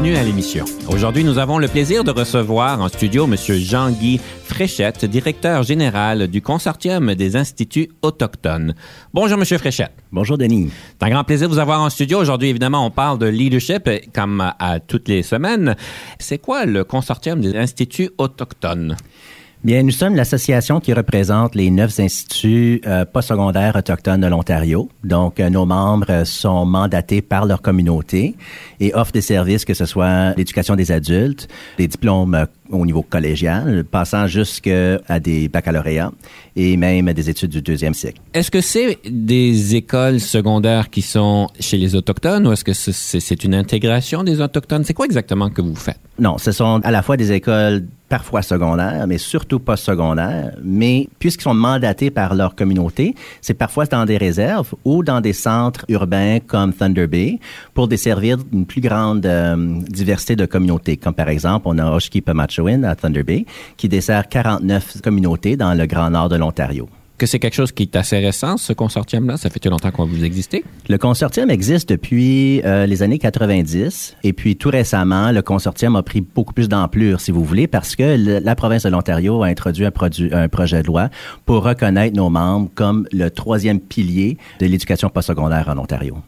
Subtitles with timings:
[0.00, 0.64] Bienvenue à l'émission.
[0.88, 3.34] Aujourd'hui, nous avons le plaisir de recevoir en studio M.
[3.36, 8.76] Jean-Guy Fréchette, directeur général du Consortium des Instituts autochtones.
[9.12, 9.44] Bonjour, M.
[9.58, 9.90] Fréchette.
[10.12, 10.70] Bonjour, Denis.
[10.92, 12.20] C'est un grand plaisir de vous avoir en studio.
[12.20, 15.74] Aujourd'hui, évidemment, on parle de leadership, comme à toutes les semaines.
[16.20, 18.96] C'est quoi le Consortium des Instituts autochtones?
[19.68, 24.88] Bien, nous sommes l'association qui représente les neuf instituts euh, postsecondaires autochtones de l'Ontario.
[25.04, 28.34] Donc, euh, nos membres sont mandatés par leur communauté
[28.80, 33.84] et offrent des services, que ce soit l'éducation des adultes, des diplômes au niveau collégial,
[33.84, 36.12] passant jusqu'à des baccalauréats
[36.56, 38.20] et même des études du deuxième cycle.
[38.34, 43.44] Est-ce que c'est des écoles secondaires qui sont chez les Autochtones ou est-ce que c'est
[43.44, 44.84] une intégration des Autochtones?
[44.84, 46.00] C'est quoi exactement que vous faites?
[46.18, 50.52] Non, ce sont à la fois des écoles parfois secondaires, mais surtout pas secondaires.
[50.62, 55.32] Mais puisqu'ils sont mandatés par leur communauté, c'est parfois dans des réserves ou dans des
[55.32, 57.38] centres urbains comme Thunder Bay
[57.74, 60.96] pour desservir une plus grande euh, diversité de communautés.
[60.96, 62.20] Comme par exemple, on a Oshki
[62.58, 67.40] À Thunder Bay qui dessert 49 communautés dans le grand nord de l'Ontario que c'est
[67.40, 69.36] quelque chose qui est assez récent, ce consortium-là?
[69.36, 70.64] Ça fait longtemps qu'on vous existez?
[70.88, 74.16] Le consortium existe depuis euh, les années 90.
[74.22, 77.96] Et puis, tout récemment, le consortium a pris beaucoup plus d'ampleur, si vous voulez, parce
[77.96, 79.92] que la province de l'Ontario a introduit un,
[80.32, 81.08] un, projet de loi
[81.44, 86.18] pour reconnaître nos membres comme le troisième pilier de l'éducation postsecondaire en Ontario.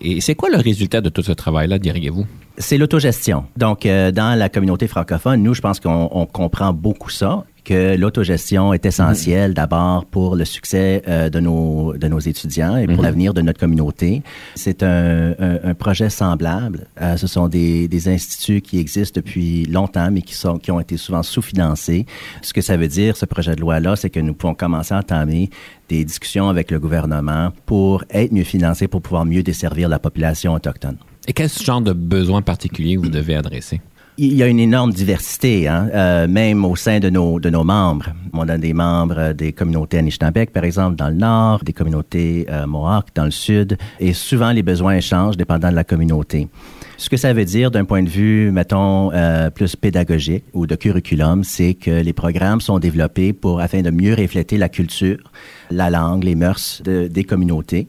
[0.00, 2.26] Et c'est quoi le résultat de tout ce travail-là, diriez-vous?
[2.56, 3.44] C'est l'autogestion.
[3.56, 8.72] Donc, euh, dans la communauté francophone, nous, je pense qu'on comprend beaucoup ça que l'autogestion
[8.72, 13.02] est essentielle d'abord pour le succès euh, de, nos, de nos étudiants et pour mhm.
[13.02, 14.22] l'avenir de notre communauté.
[14.54, 16.86] C'est un, un, projet semblable.
[17.02, 20.80] Euh, ce sont des, des, instituts qui existent depuis longtemps, mais qui, sont, qui ont
[20.80, 22.06] été souvent sous-financés.
[22.40, 24.98] Ce que ça veut dire, ce projet de loi-là, c'est que nous pouvons commencer à
[24.98, 25.50] entamer
[25.90, 30.54] des discussions avec le gouvernement pour être mieux financés, pour pouvoir mieux desservir la population
[30.54, 30.96] autochtone.
[31.26, 33.82] Et quel genre de besoins particuliers vous devez adresser?
[34.20, 37.62] Il y a une énorme diversité, hein, euh, même au sein de nos, de nos
[37.62, 38.06] membres.
[38.32, 42.66] On a des membres des communautés Anishinaabe, par exemple, dans le nord, des communautés euh,
[42.66, 46.48] Mohawk dans le sud, et souvent les besoins changent dépendant de la communauté.
[46.96, 50.74] Ce que ça veut dire d'un point de vue, mettons, euh, plus pédagogique ou de
[50.74, 55.30] curriculum, c'est que les programmes sont développés pour afin de mieux refléter la culture,
[55.70, 57.86] la langue, les mœurs des communautés,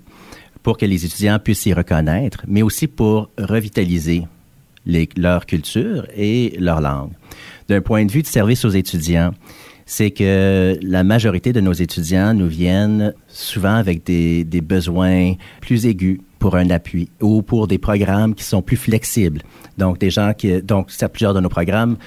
[0.62, 4.26] pour que les étudiants puissent s'y reconnaître, mais aussi pour revitaliser
[4.86, 7.12] leur culture et leur langue.
[7.68, 9.32] D'un point de vue de service aux étudiants,
[9.90, 16.20] c'est que la majorité de nos étudiants nous viennent souvent avec des, besoins plus aigus
[16.38, 19.42] pour un appui ou pour des programmes qui sont plus flexibles.
[19.80, 21.98] Donc, des gens qui, donc, plusieurs de nos programmes,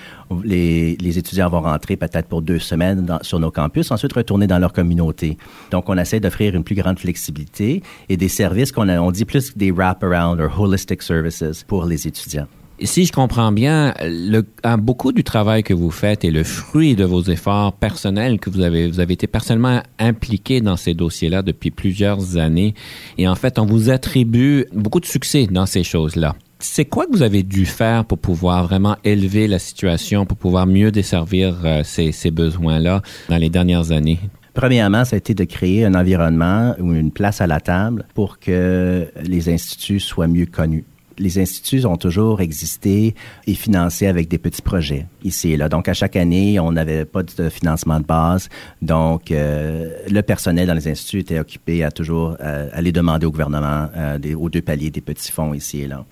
[0.44, 4.61] les, les étudiants vont rentrer peut-être pour deux semaines sur nos campus, ensuite retourner dans
[4.61, 5.37] leur communauté.
[5.72, 9.56] Donc, on essaie d'offrir une plus grande flexibilité et des services qu'on on dit plus
[9.56, 12.47] des wrap-around ou holistic services pour les étudiants
[12.84, 14.43] si je comprends bien, le,
[14.76, 18.60] beaucoup du travail que vous faites est le fruit de vos efforts personnels que vous
[18.60, 18.88] avez.
[18.88, 22.75] Vous avez été personnellement impliqué dans ces dossiers-là depuis plusieurs années.
[23.19, 26.34] Et en fait, on vous attribue beaucoup de succès dans ces choses-là.
[26.59, 30.66] C'est quoi que vous avez dû faire pour pouvoir vraiment élever la situation, pour pouvoir
[30.66, 34.20] mieux desservir euh, ces, ces besoins-là dans les dernières années?
[34.54, 38.38] Premièrement, ça a été de créer un environnement ou une place à la table pour
[38.38, 40.84] que les instituts soient mieux connus
[41.19, 43.15] les instituts ont toujours existé
[43.47, 45.69] et financé avec des petits projets ici et là.
[45.69, 48.49] Donc, à chaque année, on n'avait pas de financement de base.
[48.81, 53.31] Donc, euh, le personnel dans les instituts était occupé à toujours euh, aller demander au
[53.31, 56.05] gouvernement euh, aux deux paliers des petits fonds ici et là.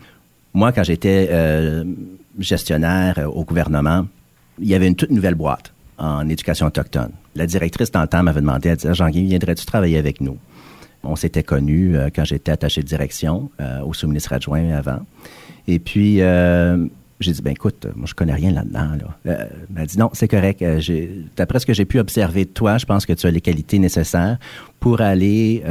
[0.53, 1.31] Moi, quand j'étais
[2.37, 4.07] gestionnaire au gouvernement,
[4.59, 7.13] il y avait une toute nouvelle boîte en éducation autochtone.
[7.37, 10.39] La directrice dans m'avait demandé, elle disait, Jean-Guy, viendrais-tu travailler avec nous?
[11.03, 15.01] On s'était connus euh, quand j'étais attaché de direction euh, au sous-ministre adjoint avant.
[15.67, 16.87] Et puis, euh,
[17.21, 18.89] j'ai dit, ben écoute, moi, je connais rien là-dedans.
[19.25, 19.37] Là.
[19.37, 20.65] elle m'a dit, non, c'est correct.
[21.37, 23.79] D'après ce que j'ai pu observer de toi, je pense que tu as les qualités
[23.79, 24.39] nécessaires
[24.81, 25.63] pour aller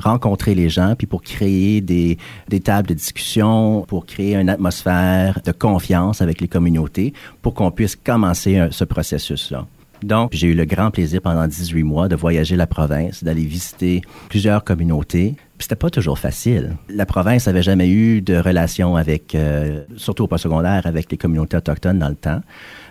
[0.00, 2.18] rencontrer les gens, puis pour créer des,
[2.48, 7.70] des tables de discussion, pour créer une atmosphère de confiance avec les communautés, pour qu'on
[7.70, 9.66] puisse commencer ce processus-là.
[10.02, 14.02] Donc, j'ai eu le grand plaisir pendant 18 mois de voyager la province, d'aller visiter
[14.28, 16.76] plusieurs communautés, C'était pas toujours facile.
[16.88, 21.56] La province avait jamais eu de relation avec, euh, surtout au postsecondaire, avec les communautés
[21.56, 22.40] autochtones dans le temps,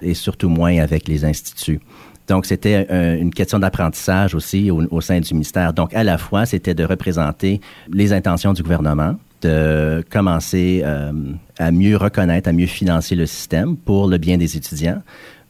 [0.02, 1.80] et surtout moins avec les instituts.
[2.28, 2.88] Donc, c'était
[3.22, 5.72] une question d'apprentissage aussi au, sein du ministère.
[5.72, 11.12] Donc, à la fois, c'était de représenter les intentions du gouvernement, de commencer euh,
[11.58, 15.02] à mieux reconnaître, à mieux financer le système pour le bien des étudiants,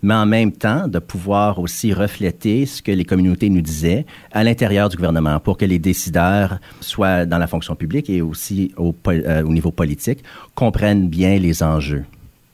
[0.02, 4.44] mais en même temps de pouvoir aussi refléter ce que les communautés nous disaient à
[4.44, 8.96] l'intérieur du gouvernement pour que les décideurs, soit dans la fonction publique et aussi au,
[9.08, 10.20] euh, au niveau politique,
[10.56, 12.06] comprennent bien les enjeux.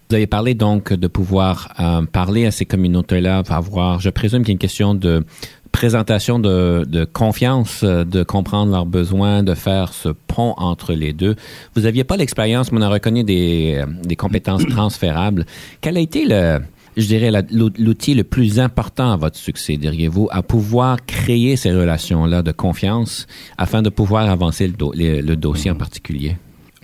[0.10, 4.50] Vous avez parlé donc de pouvoir euh, parler à ces communautés-là, avoir, je présume qu'il
[4.50, 5.26] y a une question de
[5.72, 11.14] présentation de, de, confiance, euh, de comprendre leurs besoins, de faire ce pont entre les
[11.14, 11.36] deux.
[11.76, 15.46] Vous n'aviez pas l'expérience, mais on a reconnu des, des compétences transférables.
[15.82, 16.60] Quel a été le,
[16.98, 22.42] je dirais, l'outil le plus important à votre succès, diriez-vous, à pouvoir créer ces relations-là
[22.42, 26.38] de confiance afin de pouvoir avancer le, le dossier en particulier?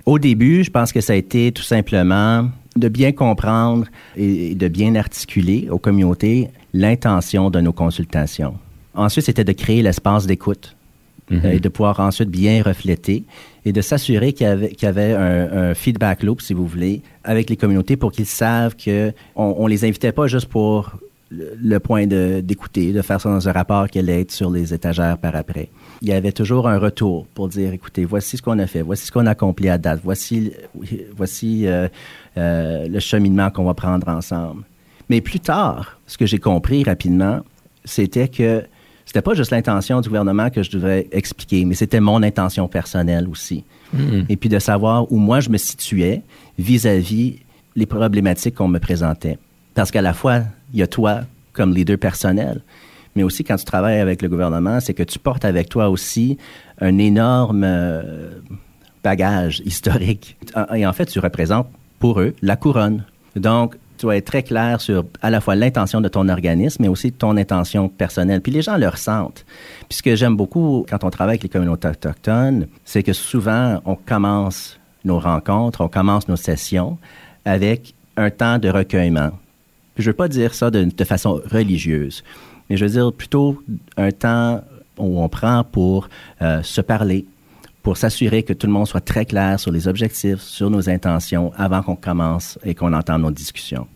[0.06, 3.86] Au début, je pense que ça a été tout simplement de bien comprendre
[4.16, 8.56] et de bien articuler aux communautés l'intention de nos consultations.
[8.96, 10.76] Ensuite, c'était de créer l'espace d'écoute
[11.30, 11.46] mhm.
[11.46, 13.24] et de pouvoir ensuite bien refléter
[13.70, 14.48] et de s'assurer qu'il
[14.82, 19.64] y avait, un, feedback loop, si vous voulez, avec les communautés pour qu'ils savent qu'on
[19.64, 20.92] ne les invitait pas juste pour
[21.30, 25.20] le point d'écouter, de, faire ça dans un rapport qui allait être sur les étagères
[25.20, 25.70] par après.
[26.02, 29.06] Il y avait toujours un retour pour dire, écoutez, voici ce qu'on a fait, voici
[29.06, 30.52] ce qu'on a accompli à date, voici,
[31.16, 31.88] voici euh,
[32.38, 34.64] euh, le cheminement qu'on va prendre ensemble.
[35.10, 37.42] Mais plus tard, ce que j'ai compris rapidement,
[37.86, 38.64] c'était que
[39.10, 43.28] c'était pas juste l'intention du gouvernement que je devrais expliquer, mais c'était mon intention personnelle
[43.28, 43.64] aussi.
[43.98, 44.26] Mm-hmm.
[44.30, 46.22] Et puis de savoir où moi je me situais
[46.60, 47.40] vis-à-vis -vis
[47.76, 49.40] les problématiques qu'on me présentait.
[49.74, 51.22] Parce qu'à la fois, il y a toi
[51.54, 52.62] comme leader personnel,
[53.16, 56.38] mais aussi quand tu travailles avec le gouvernement, c'est que tu portes avec toi aussi
[56.80, 58.30] un énorme euh,
[59.04, 60.38] bagage historique.
[60.76, 61.68] Et en fait, tu représentes
[61.98, 63.06] pour eux la couronne.
[63.36, 66.88] Donc, tu dois être très clair sur à la fois l'intention de ton organisme, mais
[66.88, 68.40] aussi ton intention personnelle.
[68.40, 69.46] Puis les gens le ressentent.
[69.90, 73.82] Puis ce que j'aime beaucoup quand on travaille avec les communautés autochtones, c'est que souvent,
[73.86, 76.98] on commence nos rencontres, on commence nos sessions
[77.44, 79.32] avec un temps de recueillement.
[79.96, 82.24] Puis je ne veux pas dire ça de, façon religieuse
[82.70, 83.62] mais je veux dire plutôt
[83.98, 84.62] un temps
[84.98, 86.08] où on prend pour
[86.42, 87.26] euh, se parler,
[87.84, 91.52] pour s'assurer que tout le monde soit très clair sur les objectifs, sur nos intentions
[91.56, 93.88] avant qu'on commence et qu'on entende nos discussions.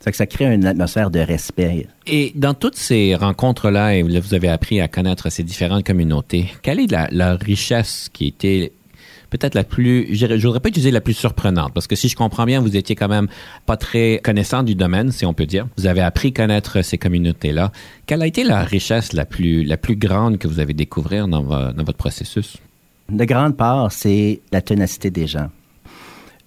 [0.00, 1.88] Ça, que ça crée une atmosphère de respect.
[2.06, 6.80] Et dans toutes ces rencontres-là, et vous avez appris à connaître ces différentes communautés, quelle
[6.80, 8.72] est la, richesse qui était
[9.30, 12.44] peut-être la plus, je voudrais pas utiliser la plus surprenante, parce que si je comprends
[12.44, 13.26] bien, vous étiez quand même
[13.64, 15.66] pas très connaissant du domaine, si on peut dire.
[15.76, 17.72] Vous avez appris à connaître ces communautés-là.
[18.06, 21.42] Quelle a été la richesse la plus, la plus grande que vous avez découvert dans,
[21.42, 22.58] dans votre processus?
[23.08, 25.48] De grande part, c'est la ténacité des gens.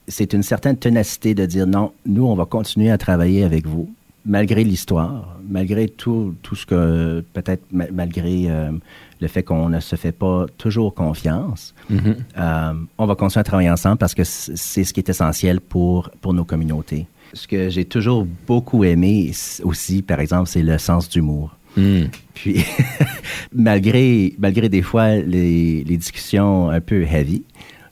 [0.08, 3.90] C'est une certaine ténacité de dire non, nous, on va continuer à travailler avec vous
[4.26, 8.72] malgré l'histoire, malgré tout, tout ce que, peut-être malgré euh,
[9.20, 12.16] le fait qu'on ne se fait pas toujours confiance, mm-hmm.
[12.38, 16.10] euh, on va continuer à travailler ensemble parce que c'est ce qui est essentiel pour,
[16.22, 17.08] pour nos communautés.
[17.34, 19.32] Ce que j'ai toujours beaucoup aimé
[19.64, 21.56] aussi, par exemple, c'est le sens d'humour.
[21.78, 22.06] Mm.
[22.34, 22.64] Puis,
[23.54, 27.44] malgré, malgré des fois les, les discussions un peu heavy,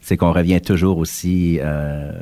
[0.08, 2.14] c'est qu'on revient toujours aussi, euh,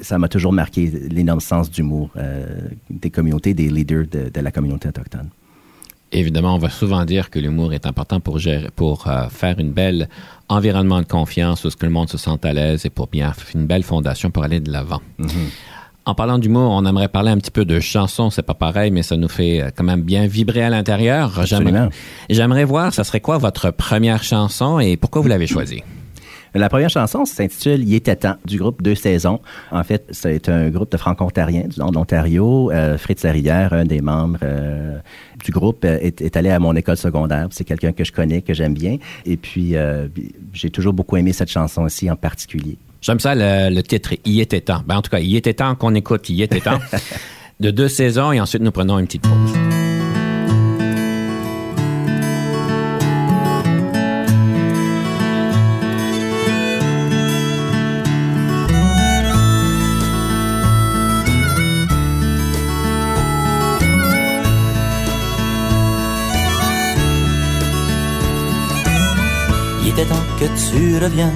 [0.00, 2.46] ça m'a toujours marqué l'énorme sens d'humour euh,
[2.90, 5.28] des communautés, des leaders de, la communauté autochtone.
[6.10, 9.70] Évidemment, on va souvent dire que l'humour est important pour, gérer, pour euh, faire une
[9.70, 10.08] belle
[10.48, 13.32] environnement de confiance où ce que le monde se sente à l'aise et pour bien
[13.32, 15.00] faire une belle fondation pour aller de l'avant.
[15.20, 15.48] Mm-hmm.
[16.04, 18.30] En parlant d'humour, on aimerait parler un petit peu de chansons.
[18.30, 21.44] C'est pas pareil, mais ça nous fait euh, quand même bien vibrer à l'intérieur.
[22.28, 25.84] J'aimerais voir, ça serait quoi votre première chanson et pourquoi vous l'avez choisie?
[26.54, 29.40] La première chanson s'intitule Il était temps du groupe Deux Saisons.
[29.70, 32.70] En fait, c'est un groupe de franco-ontariens du nord de l'Ontario.
[32.72, 34.98] Euh, Fritz Larrière, un des membres euh,
[35.44, 37.46] du groupe, est, allé à mon école secondaire.
[37.52, 38.98] C'est quelqu'un que je connais, que j'aime bien.
[39.24, 39.76] Et puis,
[40.52, 42.76] j'ai toujours beaucoup aimé cette chanson aussi en particulier.
[43.02, 44.82] J'aime ça le, titre, Il était temps.
[44.86, 46.78] Ben, en tout cas, il était temps qu'on écoute Il était temps
[47.60, 49.52] de deux saisons et ensuite nous prenons une petite pause.
[70.42, 71.32] que tu reviens,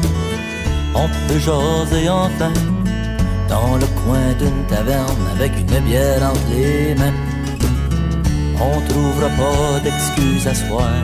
[0.97, 2.53] on peut jaser enfin
[3.49, 7.19] dans le coin d'une taverne avec une bière entre les mains.
[8.61, 10.99] On trouvera pas d'excuses à soir.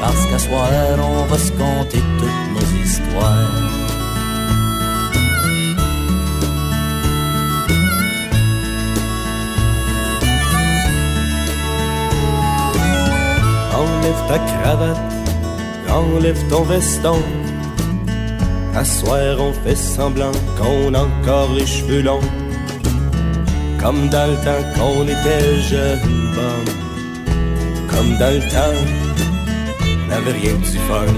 [0.00, 3.66] Parce qu'à soir, on va se conter toutes nos histoires.
[13.80, 14.98] Enlève ta cravate,
[15.90, 17.22] enlève ton veston.
[18.76, 22.28] À soir, on fait semblant qu'on a encore les cheveux longs.
[23.80, 25.98] Comme dans le temps qu'on était jeunes,
[27.88, 28.76] Comme dans le temps,
[29.80, 31.10] on n'avait rien du fun.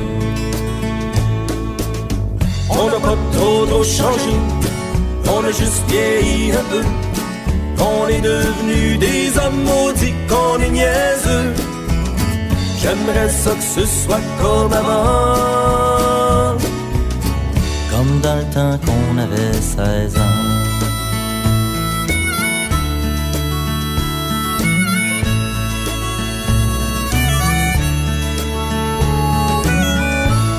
[2.70, 4.34] On n'a pas trop trop changé,
[5.26, 6.84] on a juste vieilli un peu.
[7.80, 11.54] On est devenu des hommes maudits, qu'on est niaiseux.
[12.80, 15.87] J'aimerais ça que ce soit comme avant.
[18.20, 20.20] Le temps qu'on avait 16 ans.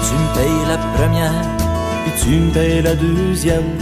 [0.06, 1.42] Tu me payes la première,
[2.04, 3.76] puis tu me payes la deuxième.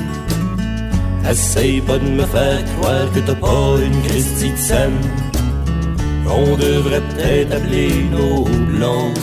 [1.30, 5.02] Essaye pas de me faire croire que t'as pas une Christie de scène.
[6.26, 9.20] On devrait peut-être appeler nos blondes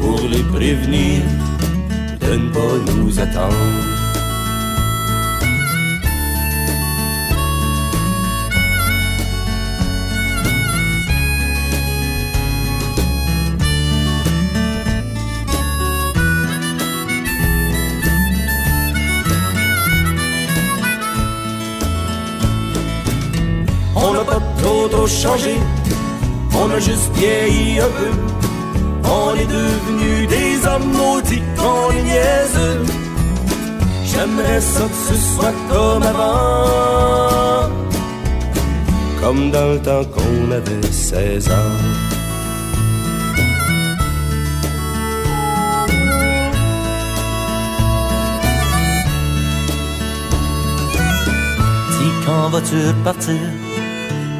[0.00, 1.20] pour les prévenir
[2.28, 3.54] de ne pas nous attendre.
[23.96, 25.56] On n'a pas trop trop changé,
[26.54, 28.57] on a juste vieilli un peu.
[29.10, 32.84] On est devenus des hommes maudits, on est niaiseux.
[34.04, 37.70] J'aimerais ça que ce soit comme avant.
[39.20, 42.08] Comme dans le temps qu'on avait 16 ans.
[52.28, 53.40] quand vas-tu repartir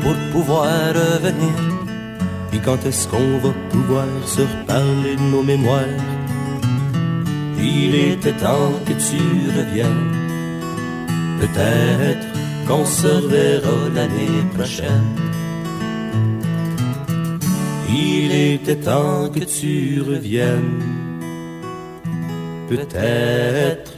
[0.02, 1.67] pour pouvoir revenir?
[2.50, 5.84] Puis quand est-ce qu'on va pouvoir se reparler de nos mémoires?
[7.60, 9.22] Il était temps que tu
[9.58, 10.12] reviennes.
[11.40, 12.26] Peut-être
[12.66, 15.16] qu'on se reverra l'année prochaine.
[17.90, 20.82] Il était temps que tu reviennes.
[22.68, 23.92] Peut-être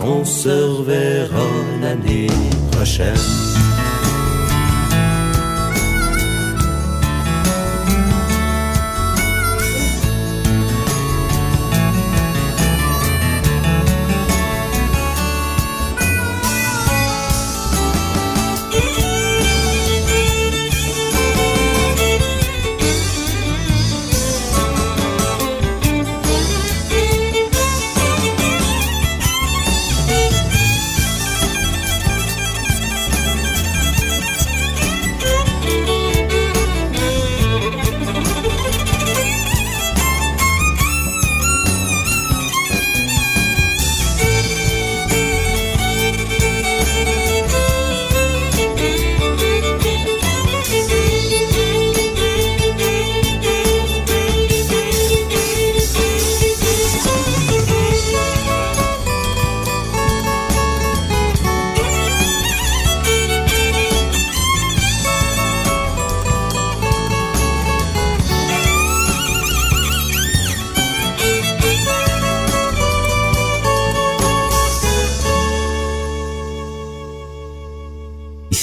[0.00, 1.48] qu'on se reverra
[1.82, 2.28] l'année
[2.70, 3.73] prochaine.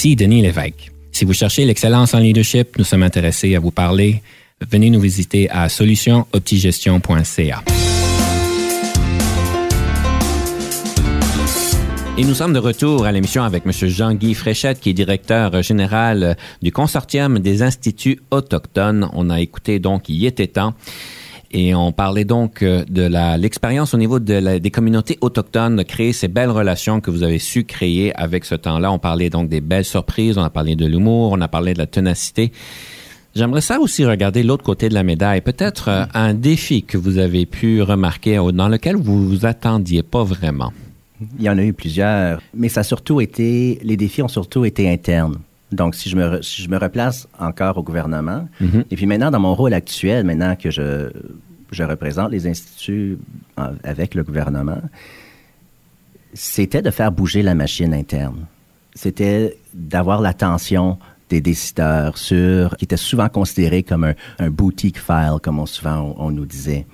[0.04, 0.90] Ici Denis Lévesque.
[1.12, 4.20] Si vous cherchez l'excellence en leadership, nous sommes intéressés à vous parler.
[4.68, 7.62] Venez nous visiter à solutionoptigestion.ca.
[12.18, 13.70] Et nous sommes de retour à l'émission avec M.
[13.72, 19.08] Jean-Guy Fréchette, qui est directeur général du Consortium des Instituts autochtones.
[19.12, 20.74] On a écouté donc Il était temps.
[21.52, 25.82] Et on parlait donc euh, de l'expérience au niveau de la, des communautés autochtones, de
[25.82, 28.90] créer ces belles relations que vous avez su créer avec ce temps-là.
[28.90, 31.78] On parlait donc des belles surprises, on a parlé de l'humour, on a parlé de
[31.78, 32.52] la ténacité.
[33.34, 35.42] J'aimerais ça aussi regarder l'autre côté de la médaille.
[35.42, 40.24] Peut-être euh, un défi que vous avez pu remarquer dans lequel vous vous attendiez pas
[40.24, 40.72] vraiment.
[41.38, 44.64] Il y en a eu plusieurs, mais ça a surtout été, les défis ont surtout
[44.64, 45.36] été internes.
[45.72, 48.84] Donc, si je me, si je me replace encore au gouvernement, Mhm.
[48.90, 51.10] et puis maintenant, dans mon rôle actuel, maintenant que je,
[51.70, 53.18] je représente les instituts
[53.56, 54.80] en- avec le gouvernement,
[56.34, 58.46] c'était de faire bouger la machine interne.
[58.94, 60.98] C'était d'avoir l'attention
[61.30, 66.14] des décideurs, sur qui était souvent considéré comme un, un boutique file, comme on, souvent
[66.18, 66.86] on, nous disait.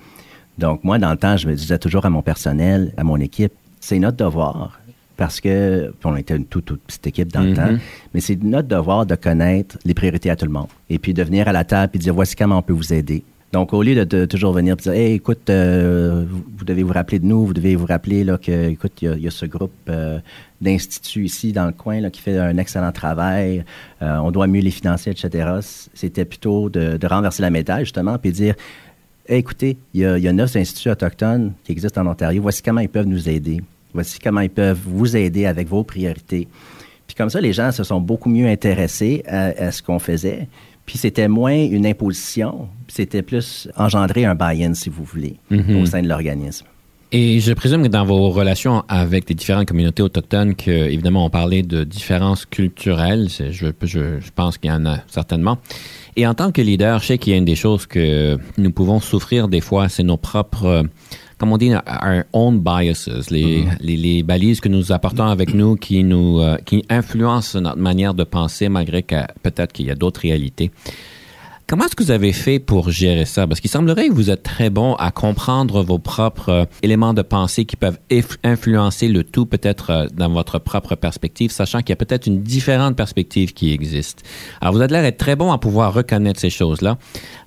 [0.59, 3.53] Donc moi, dans le temps, je me disais toujours à mon personnel, à mon équipe,
[3.81, 4.79] c'est notre devoir
[5.19, 7.77] parce que on était une toute, toute petite équipe dans le temps,
[8.15, 11.23] mais c'est notre devoir de connaître les priorités à tout le monde et puis de
[11.23, 13.25] venir à la table et dire voici comment on peut vous aider.
[13.53, 17.19] Donc, au lieu de, toujours venir et dire, hey, écoute, euh, vous, devez vous rappeler
[17.19, 20.19] de nous, vous devez vous rappeler là, que, écoute, il y, a ce groupe euh,
[20.61, 23.65] d'instituts ici dans le coin là, qui fait un excellent travail,
[24.03, 25.49] euh, on doit mieux les financer, etc.
[25.95, 28.55] C'était plutôt de, renverser la médaille, justement, puis dire,
[29.27, 32.83] hey, écoutez, il y, y a neuf instituts autochtones qui existent en Ontario, voici comment
[32.83, 33.63] ils peuvent nous aider.
[33.99, 36.47] Voici comment ils peuvent vous aider avec vos priorités.
[37.09, 40.47] Puis comme ça, les gens se sont beaucoup mieux intéressés à, ce qu'on faisait.
[40.87, 45.83] Puis c'était moins une imposition, c'était plus engendrer un buy-in, si vous voulez, mhm.
[45.83, 46.65] au sein de l'organisme.
[47.11, 51.31] Et je présume que dans vos relations avec les différentes communautés autochtones, que, évidemment, on
[51.31, 53.29] parlait de différences culturelles.
[53.31, 55.59] Je, je, je pense qu'il y en a certainement.
[56.15, 58.71] Et en tant que leader, je sais qu'il y a une des choses que nous
[58.71, 60.85] pouvons souffrir des fois, c'est nos propres
[61.39, 63.77] comme on dit, our own biases, mm-hmm.
[63.81, 68.13] les, les, balises que nous apportons avec nous qui nous euh, qui influencent notre manière
[68.13, 70.71] de penser malgré que peut-être qu'il y a d'autres réalités.
[71.69, 73.47] Comment est-ce que vous avez fait pour gérer ça?
[73.47, 77.21] Parce qu'il semblerait que vous êtes très bon à comprendre vos propres euh, éléments de
[77.21, 77.99] pensée qui peuvent
[78.43, 82.43] influencer le tout peut-être euh, dans votre propre perspective, sachant qu'il y a peut-être une
[82.43, 84.23] différente perspective qui existe.
[84.63, 86.97] Alors, vous avez l'air d'être très bon à pouvoir reconnaître ces choses-là.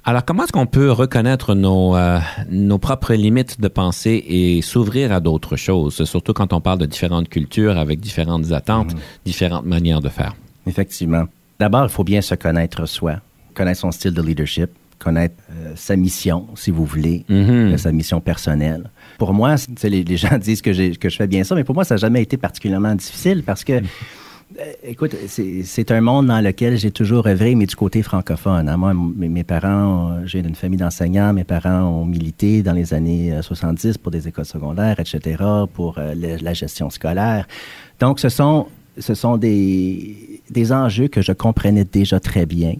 [0.03, 2.19] Alors, comment est-ce qu'on peut reconnaître nos, euh,
[2.51, 6.85] nos propres limites de pensée et s'ouvrir à d'autres choses, surtout quand on parle de
[6.85, 8.99] différentes cultures avec différentes attentes, mhm.
[9.25, 10.35] différentes manières de faire?
[10.67, 11.23] Effectivement.
[11.59, 13.15] D'abord, il faut bien se connaître soi
[13.53, 14.69] connaître son style de leadership,
[15.01, 17.73] connaître euh, sa mission, si vous voulez, mm-hmm.
[17.73, 18.89] euh, sa mission personnelle.
[19.17, 21.83] Pour moi, les, les, gens disent que, que je fais bien ça, mais pour moi,
[21.83, 26.77] ça n'a jamais été particulièrement difficile parce que, euh, écoute, c'est un monde dans lequel
[26.77, 28.69] j'ai toujours œuvré, mais du côté francophone.
[28.69, 28.77] Hein.
[28.77, 33.97] Moi, mes, parents, j'ai une famille d'enseignants, mes parents ont milité dans les années 70
[33.97, 35.41] pour des écoles secondaires, etc.,
[35.73, 37.47] pour la gestion scolaire.
[37.99, 38.67] Donc, ce sont,
[38.97, 42.73] ce sont des, des enjeux que je comprenais déjà très bien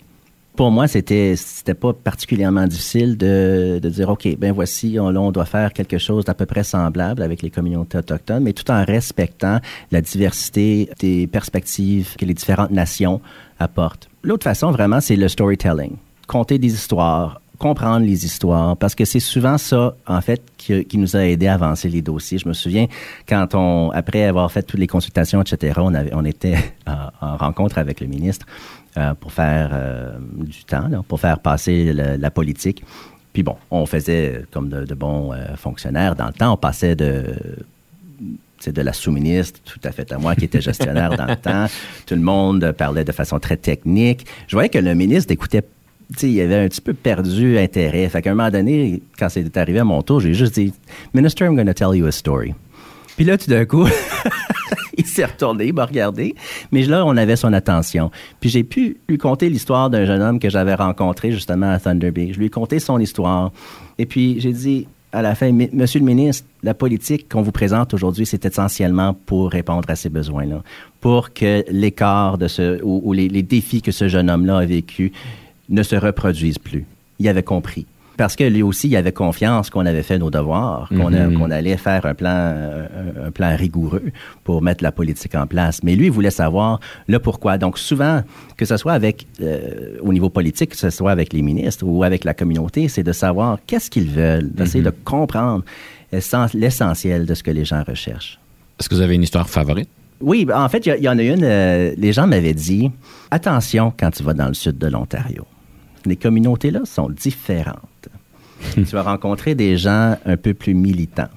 [0.55, 5.31] pour moi, c'était c'était pas particulièrement difficile de, de dire OK, ben voici, on, on
[5.31, 8.83] doit faire quelque chose d'à peu près semblable avec les communautés autochtones, mais tout en
[8.83, 9.59] respectant
[9.91, 13.21] la diversité des perspectives que les différentes nations
[13.59, 14.09] apportent.
[14.23, 15.95] L'autre façon, vraiment, c'est le storytelling.
[16.27, 20.97] Compter des histoires, comprendre les histoires, parce que c'est souvent ça, en fait, qui, qui,
[20.97, 22.39] nous a aidé à avancer les dossiers.
[22.39, 22.87] Je me souviens,
[23.29, 27.77] quand on, après avoir fait toutes les consultations, etc., on, avait, on était en, rencontre
[27.77, 28.47] avec le ministre
[28.97, 32.83] euh, pour faire euh, du temps, là, pour faire passer la politique.
[33.33, 36.15] Puis bon, on faisait comme de, bons euh, fonctionnaires.
[36.15, 37.23] Dans le temps, on passait de
[38.67, 41.65] de la sous-ministre, tout à fait à moi, qui était gestionnaire dans le temps.
[42.05, 44.27] Tout le monde parlait de façon très technique.
[44.47, 45.63] Je voyais que le ministre écoutait
[46.21, 48.07] il avait un petit peu perdu intérêt.
[48.09, 50.73] Fait qu'à un moment donné, quand c'est arrivé à mon tour, j'ai juste dit,
[51.13, 52.53] Minister, I'm going to tell you a story.
[53.21, 53.85] Puis là, tout d'un coup,
[54.97, 56.33] il s'est retourné, il m'a regardé.
[56.71, 58.09] Mais là, on avait son attention.
[58.39, 62.09] Puis j'ai pu lui conter l'histoire d'un jeune homme que j'avais rencontré justement à Thunder
[62.09, 62.33] Bay.
[62.33, 63.51] Je lui ai conté son histoire.
[63.99, 67.93] Et puis j'ai dit, à la fin, Monsieur le ministre, la politique qu'on vous présente
[67.93, 70.63] aujourd'hui, c'est essentiellement pour répondre à ces besoins-là,
[70.99, 75.11] pour que l'écart de ce ou, les, les, défis que ce jeune homme-là a vécu
[75.69, 76.87] ne se reproduisent plus.
[77.19, 77.85] Il avait compris.
[78.17, 81.51] Parce que lui aussi, il avait confiance qu'on avait fait nos devoirs, qu'on mm-hmm.
[81.51, 82.53] allait faire un plan,
[83.25, 84.11] un, plan rigoureux
[84.43, 85.81] pour mettre la politique en place.
[85.83, 87.57] Mais lui, il voulait savoir le pourquoi.
[87.57, 88.21] Donc souvent,
[88.57, 92.03] que ce soit avec euh, au niveau politique, que ce soit avec les ministres ou
[92.03, 94.85] avec la communauté, c'est de savoir qu'est-ce qu'ils veulent, d'essayer mm-hmm.
[94.85, 95.63] de comprendre
[96.53, 98.39] l'essentiel de ce que les gens recherchent.
[98.79, 99.89] Est-ce que vous avez une histoire favorite?
[100.19, 101.43] Oui, en fait, il y, en a une.
[101.43, 102.91] Euh, les gens m'avaient dit
[103.31, 105.45] attention quand tu vas dans le sud de l'Ontario
[106.05, 107.81] les communautés là sont différentes.
[108.73, 111.29] tu vas rencontrer des gens un peu plus militants,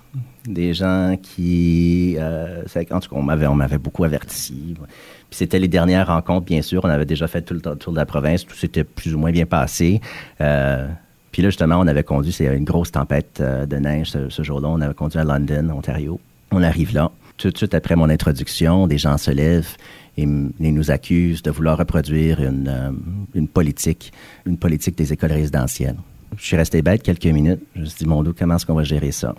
[0.46, 4.74] des gens qui, euh, en tout cas, on m'avait, beaucoup averti.
[4.76, 4.86] Puis
[5.30, 6.84] c'était les dernières rencontres, bien sûr.
[6.84, 9.32] On avait déjà fait tout le tour de la province, tout s'était plus ou moins
[9.32, 10.00] bien passé.
[10.40, 10.86] Euh,
[11.32, 14.68] puis là, justement, on avait conduit, c'est une grosse tempête euh, de neige ce, jour-là.
[14.68, 16.20] On avait conduit à London, Ontario.
[16.52, 17.10] On arrive là.
[17.36, 19.76] Tout de suite après mon introduction, des gens se lèvent
[20.16, 24.12] et, nous accusent de vouloir reproduire une, politique,
[24.46, 25.96] une politique des écoles résidentielles.
[26.36, 27.60] Je suis resté bête quelques minutes.
[27.74, 29.34] Je me suis dit, mon Dieu, comment est-ce qu'on va gérer ça?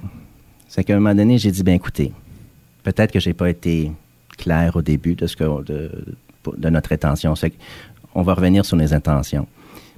[0.67, 2.13] C'est qu'à un moment donné, j'ai dit, bien écoutez,
[2.84, 3.91] peut-être que j'ai pas été
[4.38, 7.34] clair au début de, ce que, de, notre intention.
[8.13, 9.47] Qu'on va revenir sur nos intentions.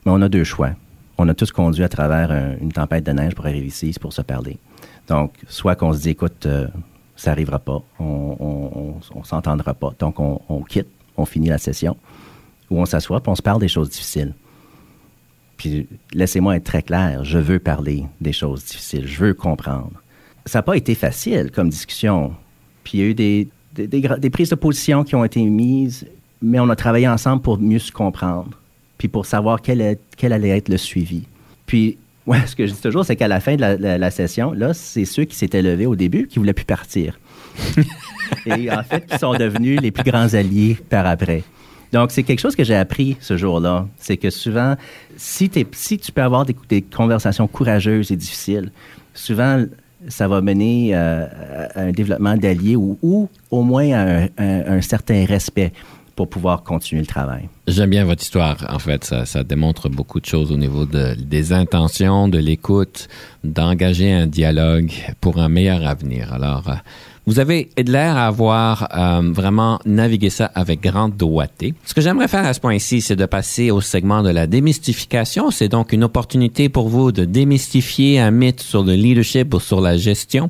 [0.06, 0.72] Mais on a deux choix.
[1.18, 2.32] On a tous conduit à travers
[2.62, 4.58] une tempête de neige pour arriver ici, pour se parler.
[5.08, 6.68] Donc, soit qu'on se dit, écoute, euh,
[7.16, 9.94] ça n'arrivera pas, on, on, s'entendra pas.
[9.98, 11.98] Donc, on, quitte, on finit la session.
[12.70, 14.34] où on s'assoit, puis on se parle des choses difficiles.
[15.58, 19.92] Puis laissez-moi être très clair, je veux parler des choses difficiles, je veux comprendre.
[20.46, 22.34] Ça n'a pas été facile comme discussion.
[22.84, 26.08] Puis il y a eu des, des, des, prises de position qui ont été mises,
[26.42, 28.52] mais on a travaillé ensemble pour mieux se comprendre,
[28.98, 31.24] puis pour savoir quel, quel allait être le suivi.
[31.66, 34.74] Puis Ouais, ce que je dis toujours, c'est qu'à la fin de la, session, là,
[34.74, 37.18] c'est ceux qui s'étaient levés au début qui voulaient plus partir.
[38.46, 41.44] Et en fait, qui sont devenus les plus grands alliés par après.
[41.94, 43.88] Donc, c'est quelque chose que j'ai appris ce jour-là.
[43.98, 44.76] C'est que souvent,
[45.16, 48.72] si, tu peux avoir des, conversations courageuses et difficiles,
[49.14, 49.64] souvent,
[50.08, 51.26] ça va mener euh,
[51.76, 55.72] à un développement d'alliés ou, au moins à un certain respect
[56.18, 57.48] pour pouvoir continuer le travail.
[57.68, 58.58] J'aime bien votre histoire.
[58.70, 63.08] En fait, ça, démontre beaucoup de choses au niveau de, des intentions, de l'écoute,
[63.44, 66.34] d'engager un dialogue pour un meilleur avenir.
[66.34, 66.74] Alors, euh,
[67.28, 71.74] vous avez l'air à avoir euh, vraiment navigué ça avec grande doigté.
[71.86, 75.52] Ce que j'aimerais faire à ce point-ci, c'est de passer au segment de la démystification.
[75.52, 79.82] C'est donc une opportunité pour vous de démystifier un mythe sur le leadership ou sur
[79.82, 80.50] la gestion.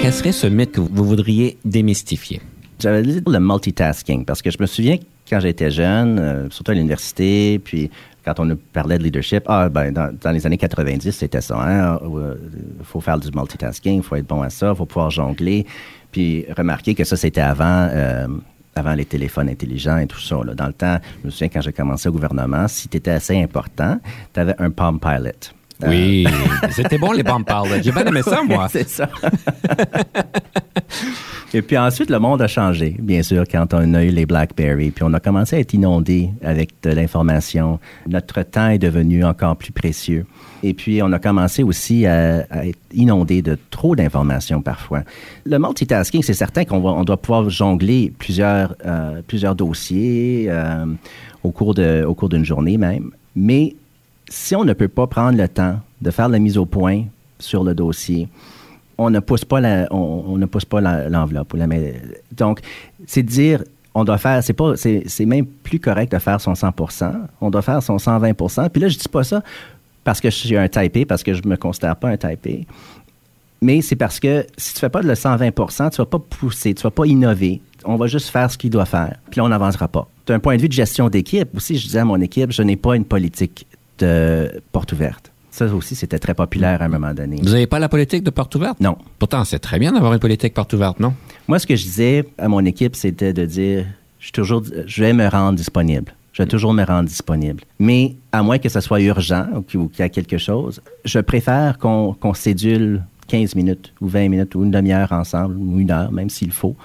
[0.00, 2.40] quel serait ce mythe que vous voudriez démystifier?
[2.78, 6.74] J'avais dit le multitasking, parce que je me souviens quand j'étais jeune, euh, surtout à
[6.74, 7.90] l'université, puis
[8.26, 11.54] quand on parlait de leadership, ah, ben, dans, les années 90, c'était ça.
[11.54, 12.34] Il hein, euh,
[12.82, 15.64] faut faire du multitasking, il faut être bon à ça, il faut pouvoir jongler.
[16.10, 18.26] Puis remarquer que ça, c'était avant, euh,
[18.74, 20.36] avant les téléphones intelligents et tout ça.
[20.56, 23.40] Dans le temps, je me souviens quand j'ai commencé au gouvernement, si tu étais assez
[23.40, 24.00] important,
[24.34, 25.54] tu avais un Palm Pilot.
[25.86, 26.26] Oui,
[26.70, 27.82] c'était bon les bombes parlent.
[27.82, 28.68] J'ai bien aimé ça, moi.
[28.70, 29.08] C'est ça.
[31.54, 34.90] Et puis ensuite, le monde a changé, bien sûr, quand on a eu les BlackBerry.
[34.90, 37.78] Puis on a commencé à être inondé avec de l'information.
[38.06, 40.26] Notre temps est devenu encore plus précieux.
[40.62, 45.02] Et puis, on a commencé aussi à, être inondé de trop d'informations parfois.
[45.44, 50.84] Le multitasking, c'est certain qu'on on doit pouvoir jongler plusieurs, euh, plusieurs dossiers euh,
[51.44, 53.12] au cours d'une journée même.
[53.34, 53.76] Mais
[54.28, 57.04] si on ne peut pas prendre le temps de faire la mise au point
[57.38, 58.28] sur le dossier,
[58.98, 59.60] on ne pousse pas
[59.90, 61.54] on, ne pousse pas l'enveloppe.
[62.32, 62.60] donc,
[63.06, 63.62] c'est de dire,
[63.94, 66.70] on doit faire, c'est pas, c'est, même plus correct de faire son 100
[67.40, 69.42] on doit faire son 120% Puis là, je dis pas ça
[70.04, 72.66] parce que je suis un typé, parce que je me considère pas un typé.
[73.60, 76.82] Mais c'est parce que si tu fais pas le 120% tu vas pas pousser, tu
[76.82, 77.60] vas pas innover.
[77.84, 79.16] On va juste faire ce qu'il doit faire.
[79.30, 80.06] Puis là, on n'avancera pas.
[80.26, 82.76] D'un point de vue de gestion d'équipe, aussi, je disais à mon équipe, je n'ai
[82.76, 83.66] pas une politique
[83.98, 85.32] de porte ouverte.
[85.50, 87.36] Ça aussi, c'était très populaire à un moment donné.
[87.42, 88.78] Vous n'avez pas la politique de porte ouverte?
[88.78, 88.98] Non.
[89.18, 91.14] Pourtant, c'est très bien d'avoir une politique porte ouverte, non?
[91.48, 93.86] Moi, ce que je disais à mon équipe, c'était de dire,
[94.20, 96.12] je, toujours, je vais me rendre disponible.
[96.34, 97.62] Je vais toujours me rendre disponible.
[97.78, 101.78] Mais à moins que ce soit urgent ou qu'il y a quelque chose, je préfère
[101.78, 106.28] qu'on sédule 15 minutes ou 20 minutes ou une demi-heure ensemble ou une heure, même
[106.28, 106.76] s'il faut,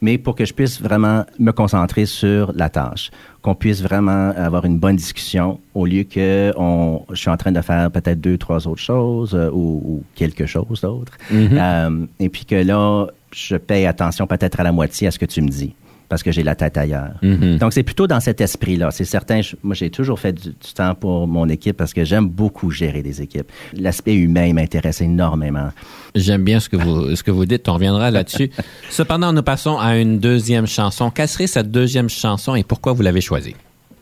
[0.00, 3.10] mais pour que je puisse vraiment me concentrer sur la tâche,
[3.42, 7.52] qu'on puisse vraiment avoir une bonne discussion au lieu que on, je suis en train
[7.52, 11.12] de faire peut-être deux, trois autres choses euh, ou, quelque chose d'autre.
[11.32, 11.58] Mm-hmm.
[11.58, 15.26] Euh, et puis que là, je paye attention peut-être à la moitié à ce que
[15.26, 15.74] tu me dis
[16.08, 17.14] parce que j'ai la tête ailleurs.
[17.22, 17.58] Mm-hmm.
[17.58, 18.90] Donc, c'est plutôt dans cet esprit-là.
[18.90, 22.70] C'est certain, moi, j'ai toujours fait du, temps pour mon équipe parce que j'aime beaucoup
[22.70, 23.50] gérer des équipes.
[23.74, 25.70] L'aspect humain m'intéresse énormément.
[26.14, 27.68] J'aime bien ce que vous, ce que vous dites.
[27.68, 28.50] On reviendra là-dessus.
[28.90, 31.10] Cependant, nous passons à une deuxième chanson.
[31.10, 33.54] Quelle serait cette deuxième chanson et pourquoi vous l'avez choisie?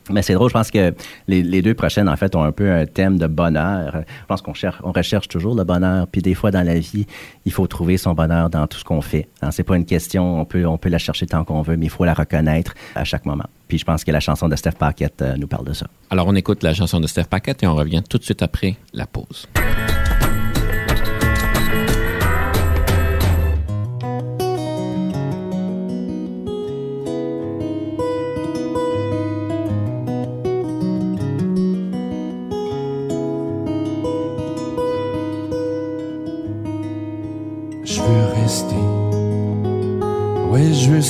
[0.09, 0.93] Mais c'est drôle, je pense que
[1.27, 4.03] les, deux prochaines, en fait, ont un peu un thème de bonheur.
[4.07, 6.07] Je pense qu'on cherche, on recherche toujours le bonheur.
[6.07, 7.05] Puis des fois, dans la vie,
[7.45, 9.27] il faut trouver son bonheur dans tout ce qu'on fait.
[9.41, 11.85] Hein, c'est pas une question, on peut, on peut la chercher tant qu'on veut, mais
[11.85, 13.45] il faut la reconnaître à chaque moment.
[13.67, 15.87] Puis je pense que la chanson de Steph Paquette euh, nous parle de ça.
[16.09, 18.77] Alors, on écoute la chanson de Steph Paquette et on revient tout de suite après
[18.93, 19.47] la pause.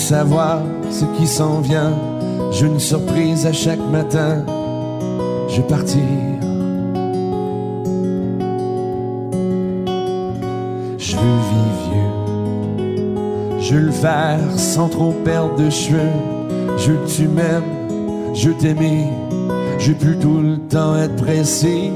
[0.08, 1.92] Savoir ce qui s'en vient.
[2.52, 4.46] J'ai une surprise à chaque matin.
[5.50, 6.02] Je vais partir.
[10.98, 13.60] Je veux vivre vieux.
[13.60, 16.16] Je le faire sans trop perdre de cheveux.
[16.78, 17.06] Je veux
[18.34, 19.08] je t'aimer.
[19.78, 21.92] Je veux tout le temps être pressé.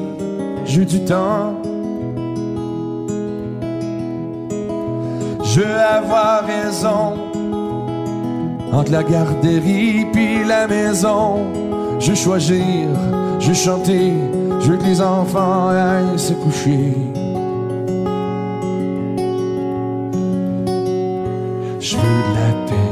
[0.66, 1.54] Je du temps
[5.46, 7.31] Je veux avoir raison
[8.72, 11.46] entre la garderie puis la maison.
[12.00, 12.88] Je choisir,
[13.40, 14.14] je chanter,
[14.60, 16.94] je veux que les enfants aillent se coucher.
[21.80, 22.92] Je veux de la paix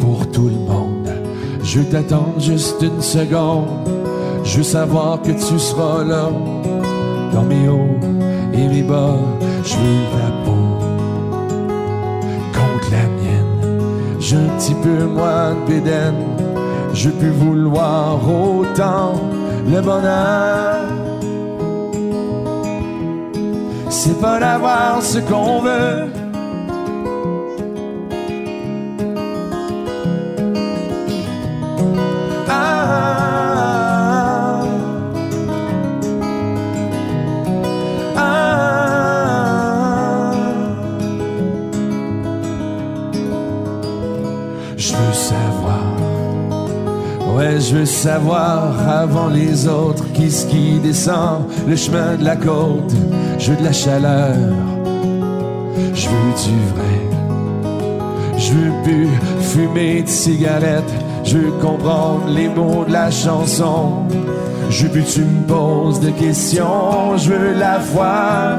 [0.00, 1.10] pour tout le monde.
[1.62, 3.66] Je t'attends juste une seconde.
[4.44, 6.30] Je veux savoir que tu seras là
[7.32, 7.98] dans mes hauts
[8.54, 9.16] et mes bas.
[9.64, 10.45] Je veux la peau
[14.28, 16.24] J'ai un petit peu moins de bédaine.
[16.92, 19.12] Je peux vouloir autant
[19.64, 20.78] le bonheur.
[23.88, 26.15] C'est pas d'avoir ce qu'on veut.
[47.68, 52.92] Je veux savoir avant les autres qui ce qui descend le chemin de la côte.
[53.38, 54.36] Je veux de la chaleur,
[55.92, 58.38] je veux du vrai.
[58.38, 59.08] Je veux plus
[59.40, 64.04] fumer de cigarettes, je veux comprendre les mots de la chanson.
[64.70, 68.58] Je veux plus tu me poses de questions, je veux la foi.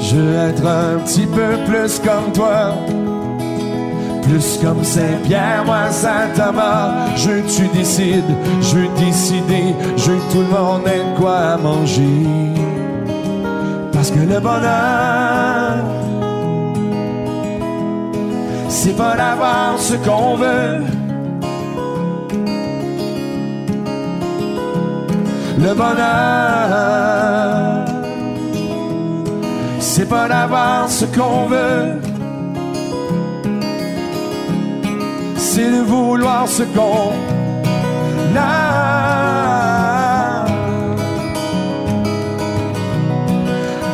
[0.00, 2.74] Je veux être un petit peu plus comme toi.
[4.28, 7.14] Plus comme Saint-Pierre, moi Saint-Thomas.
[7.16, 8.24] Je tu décides,
[8.60, 12.24] je décider, je que tout le monde ait quoi à manger.
[13.92, 15.84] Parce que le bonheur,
[18.68, 20.84] c'est pas d'avoir ce qu'on veut.
[25.58, 26.66] Le bonheur,
[29.78, 31.95] c'est pas d'avoir ce qu'on veut.
[35.86, 37.12] Vouloir ce qu'on
[38.36, 38.76] a.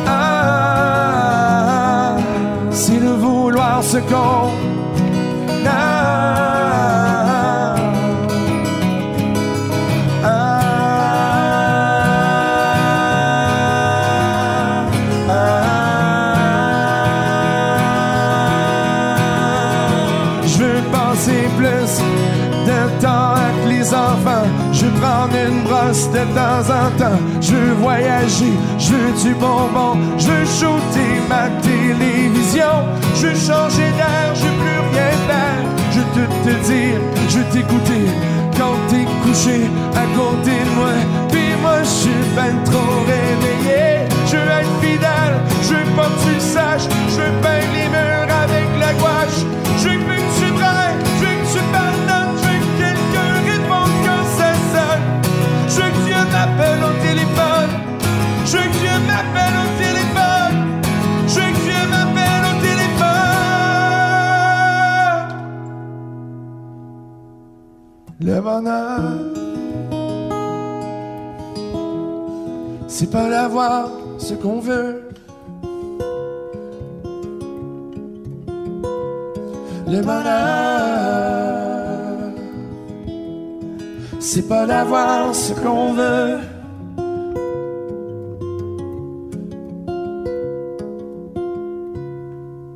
[0.07, 0.87] Ah,
[2.71, 4.62] c'est de vouloir ce qu'on
[27.53, 29.95] Je veux voyager, je veux du bonbon.
[30.17, 32.73] Je veux shooter ma télévision.
[33.15, 35.61] Je veux changer d'air, je veux plus rien faire.
[35.91, 38.05] Je veux te dire, je veux t'écouter.
[38.57, 40.93] Quand t'es couché à côté de moi,
[41.29, 44.07] puis moi je suis ben trop réveillé.
[44.25, 46.89] Je veux être fidèle, je veux pas que tu saches.
[47.09, 49.32] Je veux peindre les murs avec la gouache.
[68.25, 69.01] Le bonheur,
[72.87, 75.09] c'est pas d'avoir ce qu'on veut.
[79.87, 81.33] Le bonheur,
[84.21, 86.39] c'est pas d'avoir ce qu'on veut.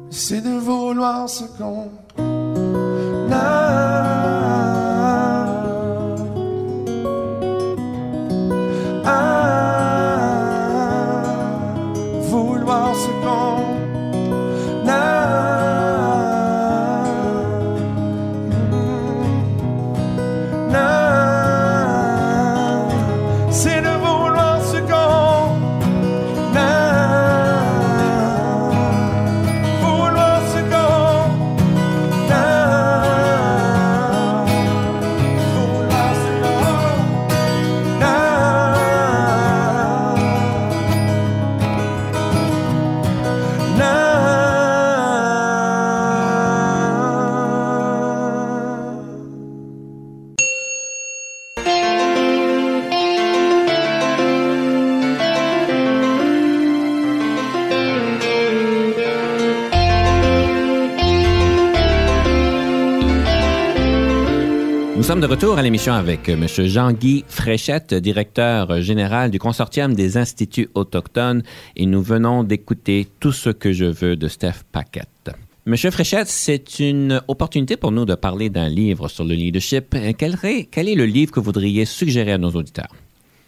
[0.09, 1.89] C'est de vouloir ce qu'on
[3.31, 3.96] a.
[65.37, 66.47] retour à l'émission avec euh, M.
[66.47, 71.43] Jean-Guy Fréchette, directeur général du Consortium des Instituts autochtones,
[71.75, 75.29] et nous venons d'écouter Tout ce que je veux de Steph Paquette.
[75.67, 79.93] Monsieur Fréchette, c'est une opportunité pour nous de parler d'un livre sur le leadership.
[79.93, 80.33] Euh, Quel
[80.89, 82.95] est, le livre que vous voudriez suggérer à nos auditeurs?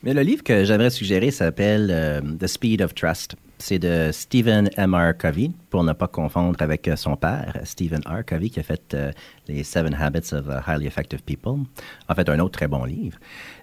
[0.03, 3.33] Mais le livre que j'aimerais suggérer s'appelle euh, The Speed of Trust.
[3.59, 4.95] C'est de Stephen M.
[4.95, 5.17] R.
[5.17, 8.23] Covey, pour ne pas confondre avec euh, son père, Stephen R.
[8.25, 9.11] Covey, qui a fait euh,
[9.47, 11.65] les Seven Habits of uh, Highly Effective People.
[12.07, 13.17] En fait, un autre très bon livre.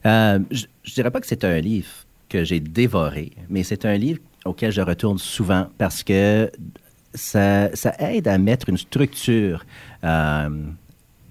[0.05, 1.89] Euh, je ne dirais pas que c'est un livre
[2.29, 6.51] que j'ai dévoré, mais c'est un livre auquel je retourne souvent parce que
[7.15, 9.65] ça, aide à mettre une structure
[10.05, 10.49] euh,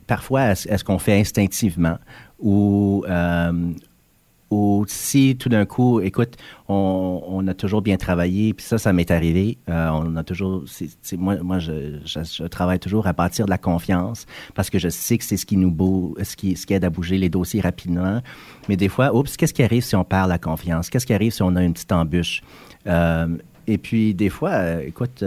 [0.08, 1.98] parfois à, ce qu'on fait instinctivement
[2.40, 3.72] ou, euh,
[4.50, 6.36] ou si tout d'un coup, écoute,
[6.68, 9.58] on, a toujours bien travaillé, puis ça, ça m'est arrivé.
[9.70, 10.64] euh, on a toujours,
[11.18, 15.24] moi, moi je, travaille toujours à bâtir de la confiance parce que je sais que
[15.24, 18.22] c'est ce qui nous ce qui, aide à bouger les dossiers rapidement.
[18.70, 20.90] Mais des fois, oups, qu'est-ce qui arrive si on perd la confiance?
[20.90, 22.42] Qu'est-ce qui arrive si on a une petite embûche?
[22.88, 25.24] Euh, et puis, des fois, euh, écoute,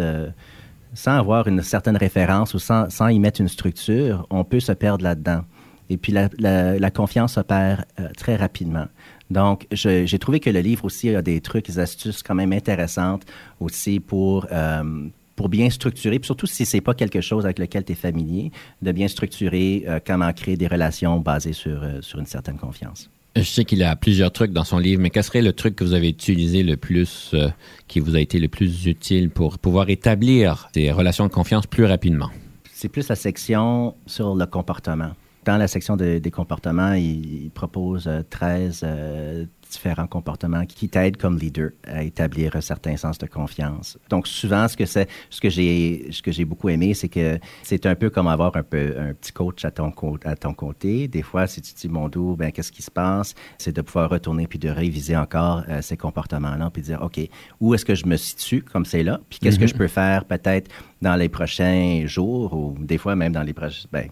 [0.94, 5.04] sans avoir une certaine référence ou sans, y mettre une structure, on peut se perdre
[5.04, 5.42] là-dedans.
[5.90, 8.86] Et puis la, confiance opère euh, très rapidement.
[9.30, 13.24] Donc, j'ai trouvé que le livre aussi a des trucs, des astuces quand même intéressantes
[13.60, 17.84] aussi pour, euh, pour bien structurer, puis surtout si c'est pas quelque chose avec lequel
[17.84, 18.50] tu es familier,
[18.82, 23.10] de bien structurer euh, comment créer des relations basées sur, euh, sur une certaine confiance.
[23.36, 25.84] Je sais qu'il a plusieurs trucs dans son livre, mais quel serait le truc que
[25.84, 27.48] vous avez utilisé le plus, euh,
[27.86, 31.84] qui vous a été le plus utile pour pouvoir établir des relations de confiance plus
[31.84, 32.30] rapidement?
[32.72, 35.12] C'est plus la section sur le comportement.
[35.48, 40.90] Dans la section de- des comportements, il, il propose euh, 13 euh, différents comportements qui
[40.90, 43.96] t'aident comme leader à établir un certain sens de confiance.
[44.10, 47.38] Donc souvent, ce que c'est, ce que j'ai, ce que j'ai beaucoup aimé, c'est que
[47.62, 50.52] c'est un peu comme avoir un peu un petit coach à ton co- à ton
[50.52, 51.08] côté.
[51.08, 53.80] Des fois, si tu te dis mon dos, ben qu'est-ce qui se passe, c'est de
[53.80, 57.20] pouvoir retourner puis de réviser encore euh, ces comportements-là puis de dire ok,
[57.60, 60.26] où est-ce que je me situe comme c'est là, puis qu'est-ce que je peux faire
[60.26, 64.08] peut-être dans les prochains jours ou des fois même dans les prochains ben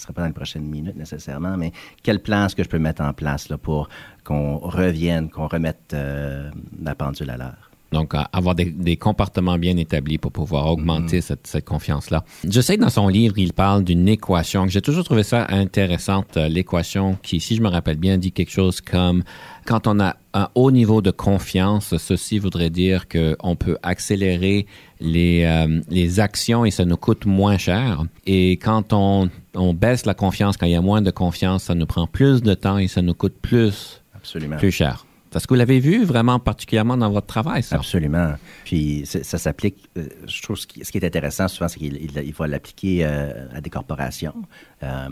[0.00, 2.78] ne sera pas dans les prochaines minutes nécessairement, mais quel plan est-ce que je peux
[2.78, 3.88] mettre en place pour
[4.24, 6.50] qu'on revienne, qu'on remette euh,
[6.82, 7.69] la pendule à l'heure?
[7.92, 12.24] Donc, avoir des, des comportements bien établis pour pouvoir augmenter cette, cette confiance-là.
[12.48, 14.64] Je sais que dans son livre, il parle d'une équation.
[14.64, 18.30] que J'ai toujours trouvé ça intéressante, euh, l'équation qui, si je me rappelle bien, dit
[18.32, 19.24] quelque chose comme
[19.66, 24.66] quand on a un haut niveau de confiance, ceci voudrait dire qu'on peut accélérer
[25.00, 28.04] les, euh, les actions et ça nous coûte moins cher.
[28.26, 31.74] Et quand on, on baisse la confiance, quand il y a moins de confiance, ça
[31.74, 34.56] nous prend plus de temps et ça nous coûte plus, Absolument.
[34.56, 35.04] plus cher.
[35.34, 37.76] Est-ce que vous l'avez vu vraiment particulièrement dans votre travail, ça?
[37.76, 38.34] Absolument.
[38.64, 39.88] Puis ça s'applique.
[39.96, 43.46] euh, je trouve ce qui, est intéressant souvent, c'est qu'il il- il va l'appliquer euh,
[43.54, 44.34] à des corporations.
[44.82, 45.08] Euh,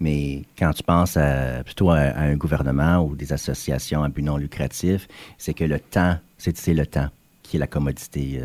[0.00, 1.16] mais quand tu penses
[1.64, 6.18] plutôt à, un gouvernement ou des associations à but non lucratif, c'est que le temps,
[6.36, 7.08] c'est le temps
[7.42, 8.40] qui est la commodité.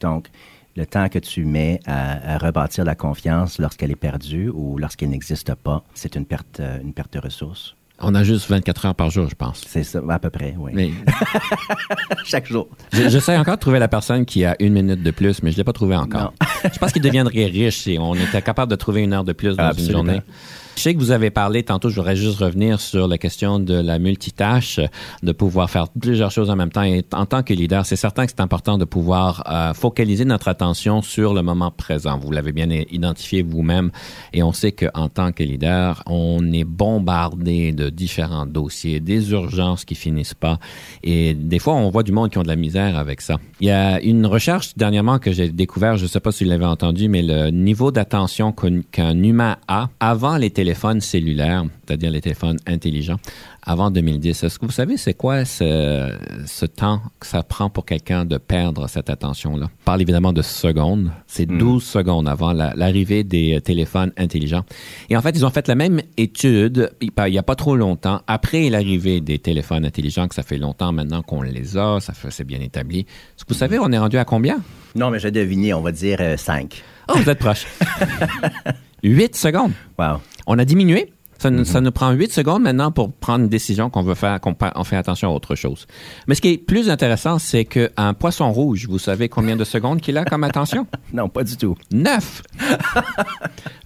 [0.00, 0.28] donc,
[0.76, 5.08] le temps que tu mets à, à rebâtir la confiance lorsqu'elle est perdue ou lorsqu'elle
[5.10, 7.75] n'existe pas, c'est une perte, une perte de ressources.
[8.00, 9.62] On a juste 24 heures par jour, je pense.
[9.66, 10.70] C'est ça, à peu près, oui.
[10.74, 10.90] Mais
[12.24, 12.68] Chaque jour.
[12.92, 15.56] je- j'essaie encore de trouver la personne qui a une minute de plus, mais je
[15.56, 16.32] l'ai pas trouvé encore.
[16.72, 19.56] je pense qu'il deviendrait riche si on était capable de trouver une heure de plus
[19.56, 20.00] dans Absolument.
[20.00, 20.22] une journée.
[20.76, 23.72] Je sais que vous avez parlé tantôt, je voudrais juste revenir sur la question de
[23.72, 24.78] la multitâche,
[25.22, 26.82] de pouvoir faire plusieurs choses en même temps.
[26.82, 30.48] Et en tant que leader, c'est certain que c'est important de pouvoir euh, focaliser notre
[30.48, 32.18] attention sur le moment présent.
[32.18, 33.90] Vous l'avez bien identifié vous-même.
[34.34, 39.86] Et on sait qu'en tant que leader, on est bombardé de différents dossiers, des urgences
[39.86, 40.58] qui finissent pas.
[41.02, 43.36] Et des fois, on voit du monde qui ont de la misère avec ça.
[43.60, 46.50] Il y a une recherche dernièrement que j'ai découvert, je ne sais pas si vous
[46.50, 52.20] l'avez entendu, mais le niveau d'attention qu'un humain a avant les téléphones cellulaires, c'est-à-dire les
[52.20, 53.18] téléphones intelligents,
[53.62, 54.42] avant 2010.
[54.42, 56.12] Est-ce que vous savez c'est quoi ce,
[56.44, 59.66] ce temps que ça prend pour quelqu'un de perdre cette attention-là?
[59.70, 61.12] On parle évidemment de secondes.
[61.28, 64.64] C'est 12 secondes avant la- l'arrivée des euh, téléphones intelligents.
[65.08, 68.22] Et en fait, ils ont fait la même étude il n'y a pas trop longtemps,
[68.26, 72.44] après l'arrivée des téléphones intelligents, que ça fait longtemps maintenant qu'on les a, ça c'est
[72.44, 73.00] bien établi.
[73.00, 74.58] Est-ce que vous savez, on est rendu à combien?
[74.96, 76.82] Non, mais je vais deviner, on va dire 5.
[77.08, 77.66] Oh, vous êtes proche.
[79.02, 79.72] 8 secondes.
[79.98, 80.16] wow.
[80.46, 81.12] On a diminué.
[81.38, 84.40] Ça, nous- ça nous prend 8 secondes maintenant pour prendre une décision qu'on veut faire,
[84.40, 84.54] qu'on
[84.84, 85.86] fait attention à autre chose.
[86.26, 90.00] Mais ce qui est plus intéressant, c'est qu'un poisson rouge, vous savez combien de secondes
[90.00, 90.86] qu'il a comme attention?
[91.12, 91.74] Non, pas du tout.
[91.92, 92.42] 9.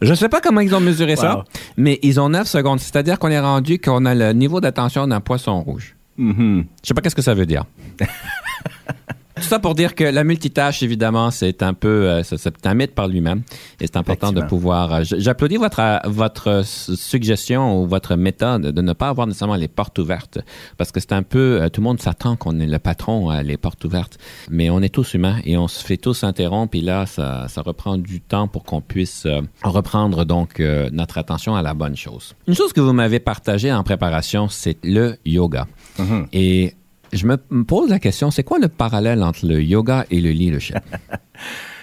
[0.01, 1.45] Je ne sais pas comment ils ont mesuré ça,
[1.77, 2.79] mais ils ont 9 secondes.
[2.79, 5.97] C'est-à-dire qu'on est rendu qu'on a le niveau d'attention d'un poisson rouge.
[6.19, 6.67] Mhm.
[6.85, 7.65] Je sais pas qu'est-ce que ça veut dire.
[9.41, 12.95] Tout ça pour dire que la multitâche, évidemment, c'est un peu, euh, c'est- un mythe
[12.95, 13.43] par lui-même.
[13.81, 14.93] Et c'est important de pouvoir.
[14.93, 19.69] euh, J'applaudis votre euh, votre suggestion ou votre méthode de ne pas avoir nécessairement les
[19.69, 20.39] portes ouvertes,
[20.77, 23.57] parce que c'est un peu, tout le monde s'attend qu'on est le patron à les
[23.57, 24.19] portes ouvertes,
[24.51, 26.77] mais on est tous humains et on se fait tous interrompre.
[26.77, 29.27] Et là, ça, ça reprend du temps pour qu'on puisse
[29.63, 30.61] reprendre donc
[30.93, 32.35] notre attention à la bonne chose.
[32.47, 35.67] Une chose que vous m'avez partagée en préparation, c'est le yoga.
[36.33, 36.75] Et
[37.13, 40.77] Je me pose la question, c'est quoi le parallèle entre le yoga et le leadership?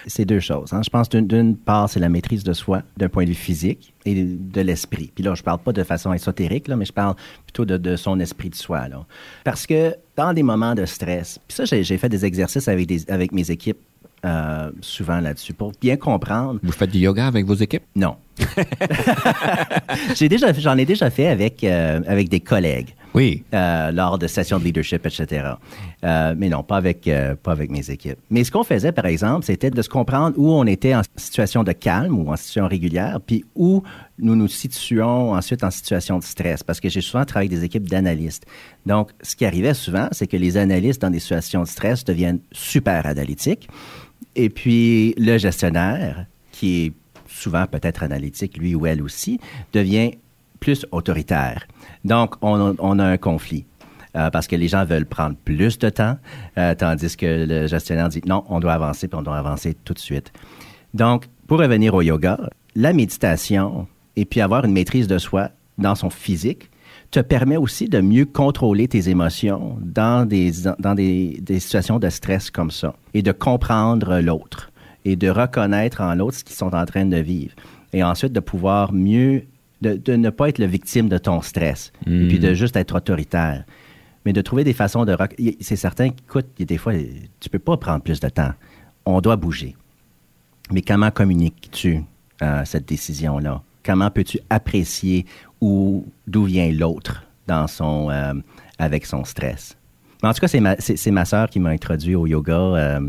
[0.06, 0.72] C'est deux choses.
[0.72, 0.80] hein.
[0.82, 4.14] Je pense d'une- part, c'est la maîtrise de soi d'un point de vue physique et
[4.14, 5.12] de, de l'esprit.
[5.14, 7.14] Puis là, je parle pas de façon ésotérique, là, mais je parle
[7.44, 8.88] plutôt de, de son esprit de soi.
[8.88, 9.04] Là.
[9.44, 13.10] Parce que dans des moments de stress, puis ça, j'ai fait des exercices avec, des,
[13.10, 13.76] avec mes équipes
[14.24, 16.58] euh, souvent là-dessus pour bien comprendre.
[16.62, 17.82] Vous faites du yoga avec vos équipes?
[17.94, 18.16] Non.
[20.58, 22.94] J'en ai déjà fait avec, euh, avec des collègues.
[23.18, 23.44] Oui.
[23.52, 25.54] euh, lors de sessions de leadership, etc.
[26.04, 28.18] Euh, mais non, pas avec, euh, pas avec mes équipes.
[28.30, 31.64] Mais ce qu'on faisait, par exemple, c'était de se comprendre où on était en situation
[31.64, 33.82] de calme ou en situation régulière, puis où
[34.20, 37.64] nous nous situons ensuite en situation de stress, parce que j'ai souvent travaillé avec des
[37.66, 38.46] équipes d'analystes.
[38.86, 42.40] Donc, ce qui arrivait souvent, c'est que les analystes dans des situations de stress deviennent
[42.52, 43.68] super analytiques,
[44.36, 46.92] et puis le gestionnaire, qui est
[47.26, 49.40] souvent peut-être analytique, lui ou elle aussi,
[49.72, 50.12] devient
[50.60, 51.66] plus autoritaire.
[52.04, 53.64] Donc, on, a un conflit.
[54.16, 56.16] euh, parce que les gens veulent prendre plus de temps,
[56.56, 59.94] euh, tandis que le gestionnaire dit non, on doit avancer, puis on doit avancer tout
[59.94, 60.32] de suite.
[60.94, 62.38] Donc, pour revenir au yoga,
[62.74, 63.86] la méditation
[64.16, 66.70] et puis avoir une maîtrise de soi dans son physique
[67.10, 72.08] te permet aussi de mieux contrôler tes émotions dans des, dans des, des situations de
[72.10, 74.70] stress comme ça et de comprendre l'autre
[75.04, 77.54] et de reconnaître en l'autre ce qu'ils sont en train de vivre.
[77.92, 79.44] Et ensuite de pouvoir mieux,
[79.80, 82.96] de, de ne pas être le victime de ton stress et puis de juste être
[82.96, 83.64] autoritaire.
[84.24, 85.16] Mais de trouver des façons de...
[85.60, 86.92] C'est certain qu'écoute, des fois,
[87.40, 88.52] tu peux pas prendre plus de temps.
[89.06, 89.76] On doit bouger.
[90.70, 92.02] Mais comment communiques-tu
[92.42, 93.62] euh, cette décision-là?
[93.82, 95.24] Comment peux-tu apprécier
[95.62, 98.34] où, d'où vient l'autre dans son, euh,
[98.78, 99.78] avec son stress?
[100.22, 103.00] Mais en tout cas, c'est ma, c'est, ma sœur qui m'a introduit au yoga euh,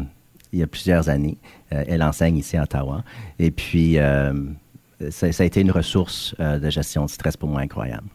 [0.53, 1.37] il y a plusieurs années.
[1.69, 3.03] Elle enseigne ici à Ottawa.
[3.39, 3.97] Et puis,
[5.09, 8.07] ça, ça a été une ressource euh, de gestion de stress pour moi incroyable.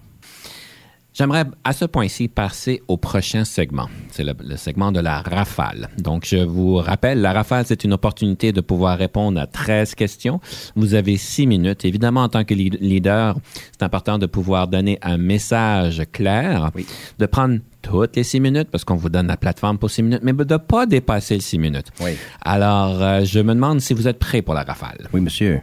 [1.16, 3.88] J'aimerais à ce point-ci passer au prochain segment.
[4.10, 5.88] C'est le, le segment de la rafale.
[5.96, 10.40] Donc, je vous rappelle, la rafale, c'est une opportunité de pouvoir répondre à 13 questions.
[10.74, 11.84] Vous avez 6 minutes.
[11.84, 13.36] Évidemment, en tant que lead- leader,
[13.70, 16.84] c'est important de pouvoir donner un message clair, Oui.
[17.20, 20.20] de prendre toutes les 6 minutes, parce qu'on vous donne la plateforme pour 6 minutes,
[20.24, 21.92] mais de ne pas dépasser les 6 minutes.
[22.00, 22.16] Oui.
[22.44, 25.06] Alors, euh, je me demande si vous êtes prêt pour la rafale.
[25.12, 25.60] Oui, monsieur.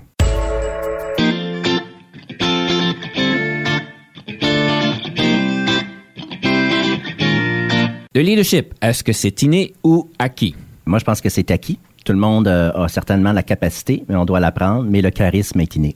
[8.13, 10.53] Le leadership, est-ce que c'est inné ou acquis?
[10.85, 11.79] Moi, je pense que c'est acquis.
[12.03, 14.83] Tout le monde euh, a certainement la capacité, mais on doit l'apprendre.
[14.83, 15.95] Mais le charisme est inné.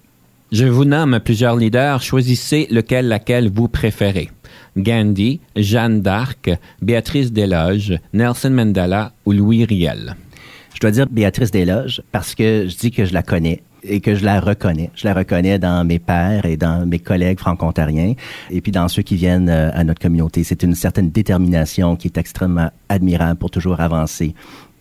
[0.53, 2.01] Je vous nomme plusieurs leaders.
[2.01, 4.29] Choisissez lequel, laquelle vous préférez.
[4.77, 6.49] Gandhi, Jeanne d'Arc,
[6.81, 10.15] Béatrice Desloges, Nelson Mandela ou Louis Riel?
[10.73, 14.15] Je dois dire Béatrice Desloges parce que je dis que je la connais et que
[14.15, 14.89] je la reconnais.
[14.95, 18.13] Je la reconnais dans mes pairs et dans mes collègues franco-ontariens
[18.51, 20.43] et puis dans ceux qui viennent euh, à notre communauté.
[20.43, 24.33] C'est une certaine détermination qui est extrêmement admirable pour toujours avancer.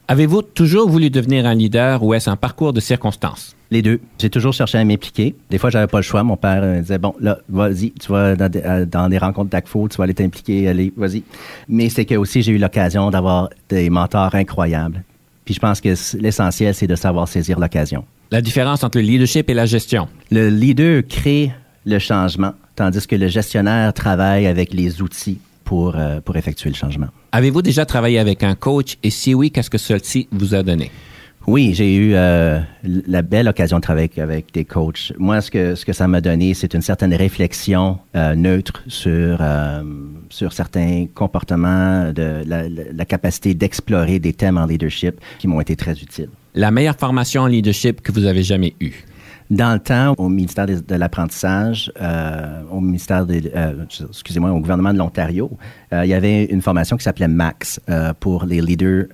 [0.07, 3.57] Avez-vous toujours voulu devenir un leader ou est-ce un parcours de circonstances?
[3.71, 4.01] Les deux.
[4.19, 5.35] J'ai toujours cherché à m'impliquer.
[5.49, 6.23] Des fois, j'avais pas le choix.
[6.23, 9.49] Mon père euh, disait bon, là, vas-y, tu vas dans des, euh, dans des rencontres
[9.49, 11.23] d'ACFO, tu vas aller t'impliquer, allez, vas-y.
[11.69, 15.03] Mais c'est que aussi j'ai eu l'occasion d'avoir des mentors incroyables.
[15.45, 18.05] Puis je pense que l'essentiel, c'est de savoir saisir l'occasion.
[18.35, 20.09] La différence entre le leadership et la gestion.
[20.33, 21.53] Le leader crée
[21.87, 26.75] le changement, tandis que le gestionnaire travaille avec les outils pour, euh, pour effectuer le
[26.75, 27.07] changement.
[27.31, 28.97] Avez-vous déjà travaillé avec un coach?
[29.05, 30.91] Et si oui, qu'est-ce que ceci vous a donné?
[31.47, 35.13] Oui, j'ai eu euh, la belle occasion de travailler avec, des coachs.
[35.17, 39.39] Moi, ce que, ce que ça m'a donné, c'est une certaine réflexion euh, neutre sur,
[39.41, 39.85] euh,
[40.29, 45.93] sur certains comportements, de la capacité d'explorer des thèmes en leadership qui m'ont été très
[45.93, 46.31] utiles.
[46.57, 48.93] La meilleure formation en leadership que vous avez jamais eue?
[49.51, 54.93] Dans le temps, au ministère de, l'apprentissage, euh, au ministère des, euh, excusez-moi, au gouvernement
[54.93, 55.51] de l'Ontario,
[55.93, 57.81] euh, il y avait une formation qui s'appelait Max
[58.21, 59.07] pour les leaders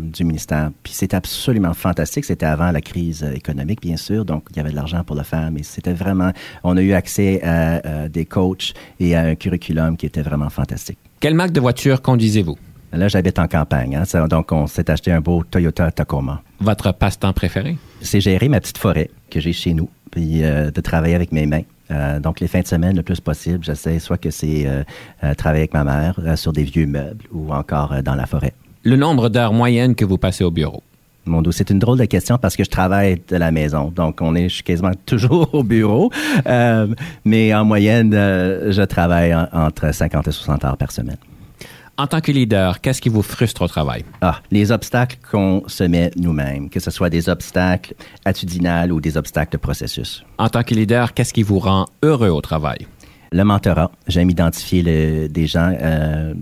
[0.00, 0.70] du ministère.
[0.82, 2.24] Puis c'était absolument fantastique.
[2.24, 5.22] C'était avant la crise économique, bien sûr, donc il y avait de l'argent pour le
[5.22, 6.32] faire, mais c'était vraiment,
[6.64, 10.50] on a eu accès à euh, des coachs et à un curriculum qui était vraiment
[10.50, 10.98] fantastique.
[11.20, 12.58] Quelle marque de voiture conduisez-vous?
[12.92, 16.42] Là, j'habite en campagne, hein, ça- donc on s'est acheté un beau Toyota Tacoma.
[16.60, 17.76] Votre passe-temps préféré?
[18.00, 21.46] c'est gérer ma petite forêt que j'ai chez nous, puis euh, de travailler avec mes
[21.46, 21.62] mains.
[21.90, 25.62] Euh, donc, les fins de semaine, le plus possible, j'essaie soit que c'est euh, travailler
[25.62, 28.52] avec ma mère sur des vieux meubles ou encore dans la forêt.
[28.84, 30.82] Le nombre d'heures moyennes que vous passez au bureau?
[31.26, 33.92] Mon dos, c'est une drôle de question parce que je travaille de la maison.
[33.94, 36.10] Donc, on est je suis quasiment toujours au bureau.
[37.24, 41.16] Mais en moyenne, je travaille en- entre 50 et 60 heures par semaine.
[42.00, 44.04] En tant que leader, qu'est-ce qui vous frustre au travail?
[44.20, 47.94] Ah, les obstacles qu'on se met nous-mêmes, que ce soit des obstacles
[48.24, 50.24] attitudinales ou des obstacles de processus.
[50.38, 52.86] En tant que leader, qu'est-ce qui vous rend heureux au travail?
[53.32, 56.34] Le mentorat, j'aime identifier le- des gens, euh,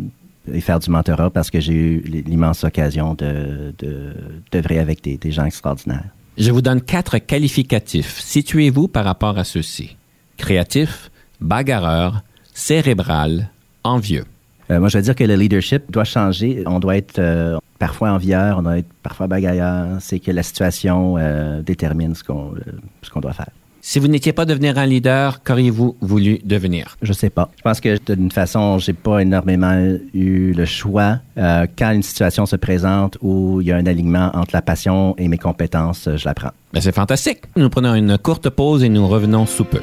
[0.52, 4.12] et faire du mentorat parce que j'ai eu l'immense occasion de, de,
[4.52, 6.04] d'œuvrer avec des, des gens extraordinaires.
[6.36, 8.20] Je vous donne quatre qualificatifs.
[8.20, 9.96] Situez-vous par rapport à ceux-ci.
[10.36, 12.20] Créatif, bagarreur,
[12.52, 13.48] cérébral,
[13.84, 14.26] envieux.
[14.70, 16.62] Euh, moi, je veux dire que le leadership doit changer.
[16.66, 19.98] On doit être euh, parfois envieur, on doit être parfois bagarreur.
[20.00, 23.50] C'est que la situation euh, détermine ce qu'on euh, ce qu'on doit faire.
[23.88, 26.96] Si vous n'étiez pas devenir un leader, qu'auriez-vous voulu devenir?
[27.02, 27.50] Je sais pas.
[27.56, 29.80] Je pense que d'une façon, j'ai pas énormément
[30.12, 31.20] eu le choix.
[31.38, 35.14] Euh, quand une situation se présente où il y a un alignement entre la passion
[35.18, 36.50] et mes compétences, je la prends.
[36.72, 37.42] Ben, c'est fantastique.
[37.54, 39.80] Nous prenons une courte pause et nous revenons sous peu.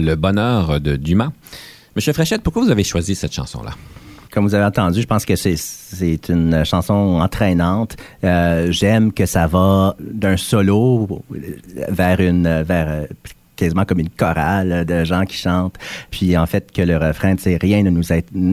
[0.00, 1.30] Le bonheur de Dumas.
[1.96, 3.72] Monsieur Fréchette, pourquoi vous avez choisi cette chanson-là?
[4.30, 7.96] Comme vous avez entendu, je pense que c'est une chanson entraînante.
[8.22, 11.22] Euh, J'aime que ça va d'un solo
[11.88, 13.06] vers une vers
[13.56, 15.76] quasiment comme une chorale de gens qui chantent.
[16.10, 18.04] Puis en fait que le refrain, c'est rien ne nous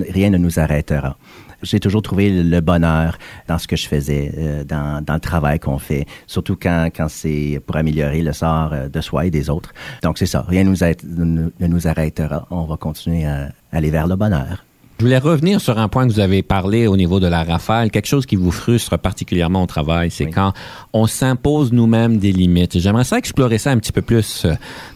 [0.09, 1.17] rien ne nous arrêtera.
[1.65, 5.59] J'ai toujours trouvé le bonheur dans ce que je faisais, euh, dans, dans le travail
[5.59, 9.49] qu'on fait, surtout quand, quand c'est pour améliorer le sort euh, de soi et des
[9.49, 9.73] autres.
[10.03, 12.47] Donc c'est ça, rien ne nous, ne arrêtera.
[12.51, 14.63] On va continuer à aller vers le bonheur.
[14.97, 17.91] Je voulais revenir sur un point que vous avez parlé au niveau de la rafale,
[17.91, 20.31] quelque chose qui vous frustre particulièrement au travail, c'est Oui.
[20.31, 20.53] quand
[20.93, 22.79] on s'impose nous-mêmes des limites.
[22.79, 24.47] J'aimerais ça explorer ça un petit peu plus.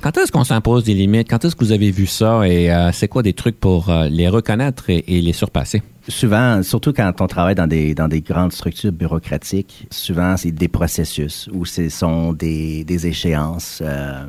[0.01, 1.30] Quand est-ce qu'on s'impose des limites?
[1.30, 2.47] Quand est-ce que vous avez vu ça?
[2.47, 5.82] Et euh, c'est quoi des trucs pour euh, les reconnaître et, et les surpasser?
[6.10, 10.68] Souvent, surtout quand on travaille dans des, dans des grandes structures bureaucratiques, souvent c'est des
[10.68, 14.26] processus ou ce sont des, des échéances euh,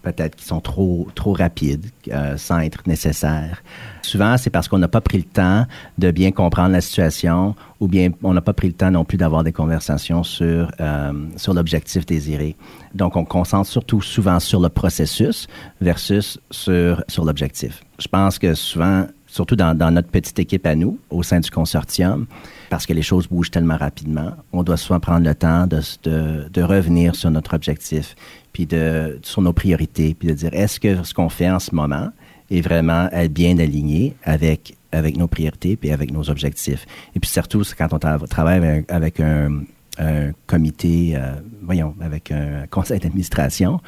[0.00, 3.62] peut-être qui sont trop, trop rapides euh, sans être nécessaires.
[4.00, 5.66] Souvent, c'est parce qu'on n'a pas pris le temps
[5.98, 9.18] de bien comprendre la situation ou bien on n'a pas pris le temps non plus
[9.18, 12.56] d'avoir des conversations sur, euh, sur l'objectif désiré.
[12.94, 15.46] Donc, on concentre surtout souvent sur le processus
[15.82, 17.82] versus sur, sur l'objectif.
[17.98, 19.06] Je pense que souvent,
[19.36, 22.26] surtout dans, notre petite équipe à nous, au sein du consortium,
[22.70, 27.14] parce que les choses bougent tellement rapidement, on doit souvent prendre le temps de, revenir
[27.14, 28.16] sur notre objectif,
[28.52, 31.74] puis de, sur nos priorités, puis de dire est-ce que ce qu'on fait en ce
[31.74, 32.08] moment
[32.50, 36.86] est vraiment bien aligné avec, avec nos priorités puis avec nos objectifs?
[37.14, 43.00] Et puis surtout, quand on tra- travaille avec, un comité, euh, voyons, avec un conseil
[43.00, 43.80] d'administration,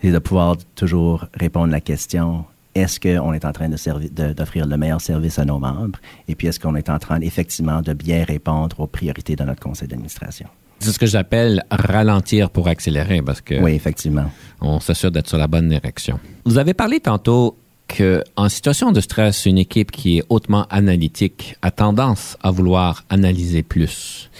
[0.00, 2.44] c'est de pouvoir toujours répondre à la question
[2.78, 5.98] est-ce qu'on est en train de servi- de- d'offrir le meilleur service à nos membres?
[6.28, 9.60] Et puis, est-ce qu'on est en train, effectivement, de bien répondre aux priorités de notre
[9.60, 10.46] conseil d'administration?
[10.80, 14.30] C'est ce que j'appelle ralentir pour accélérer parce que Oui, effectivement.
[14.60, 16.20] on s'assure d'être sur la bonne direction.
[16.44, 17.56] Vous avez parlé tantôt
[17.88, 23.04] que en situation de stress, une équipe qui est hautement analytique a tendance à vouloir
[23.10, 24.30] analyser plus.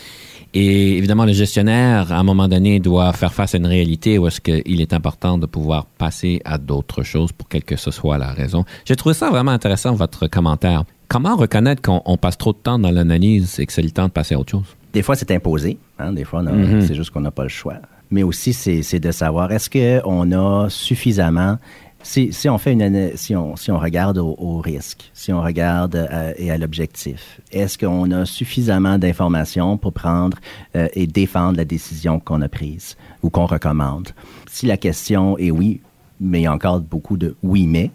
[0.55, 4.27] Et évidemment, le gestionnaire, à un moment donné, doit faire face à une réalité où
[4.27, 8.17] est-ce qu'il est important de pouvoir passer à d'autres choses pour quelle que ce soit
[8.19, 8.65] la raison.
[8.87, 10.85] J'ai trouvé ça vraiment intéressant, votre commentaire.
[11.09, 14.07] Comment reconnaître qu'on on passe trop de temps dans l'analyse et que c'est le temps
[14.07, 14.65] de passer à autre chose?
[14.93, 15.79] Des fois, c'est imposé.
[15.99, 16.81] hein, Des fois, Mhm.
[16.81, 17.75] c'est juste qu'on n'a pas le choix.
[18.11, 21.59] Mais aussi, c'est de savoir, est-ce qu'on a suffisamment...
[22.03, 25.43] Si, si on fait une si on, si on regarde au, au risque, si on
[25.43, 30.39] regarde euh, et à l'objectif, est-ce qu'on a suffisamment d'informations pour prendre
[30.77, 34.11] euh, et défendre la décision qu'on a prise ou qu'on recommande?
[34.49, 35.81] Si la question est oui,
[36.21, 37.91] mais il y a encore beaucoup de oui mais,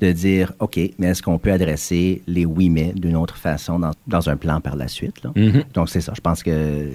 [0.00, 3.90] de dire, OK, mais est-ce qu'on peut adresser les oui mais d'une autre façon dans,
[4.06, 5.22] dans un plan par la suite?
[5.22, 5.32] Là?
[5.74, 6.12] Donc, c'est ça.
[6.14, 6.88] Je pense que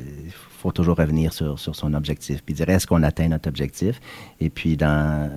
[0.57, 4.01] faut toujours revenir sur, sur son objectif, puis dire, est-ce qu'on atteint notre objectif?
[4.39, 5.29] Et puis, dans,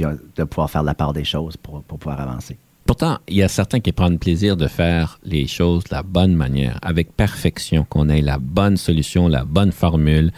[0.00, 2.56] puis euh, de pouvoir faire la part des choses pour, pour pouvoir avancer.
[2.86, 6.34] Pourtant, il y a certains qui prennent plaisir de faire les choses de la bonne
[6.34, 10.32] manière, avec perfection, qu'on ait la bonne solution, la bonne formule.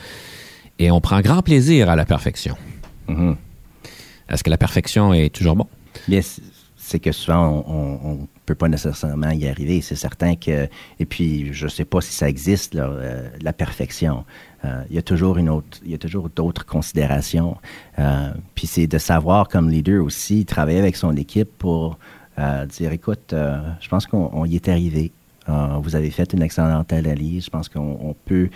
[0.79, 2.57] Et on prend grand plaisir à la perfection.
[3.09, 3.37] Mhm.
[4.29, 5.67] Est-ce que la perfection est toujours bon?
[6.09, 6.21] Bien,
[6.93, 9.81] c'est que souvent, on ne peut pas nécessairement y arriver.
[9.81, 10.69] C'est certain que...
[11.01, 14.27] Et puis, je ne sais pas si ça existe, euh, la perfection.
[14.67, 17.57] Euh, Il y a toujours y a toujours d'autres considérations.
[17.99, 21.99] Euh, puis c'est de savoir, comme leader aussi, travailler avec son équipe pour
[22.77, 23.35] dire, écoute,
[23.81, 25.13] je pense qu'on on y est arrivé.
[25.83, 27.47] Vous avez fait une excellente analyse.
[27.47, 28.49] Je pense qu'on on peut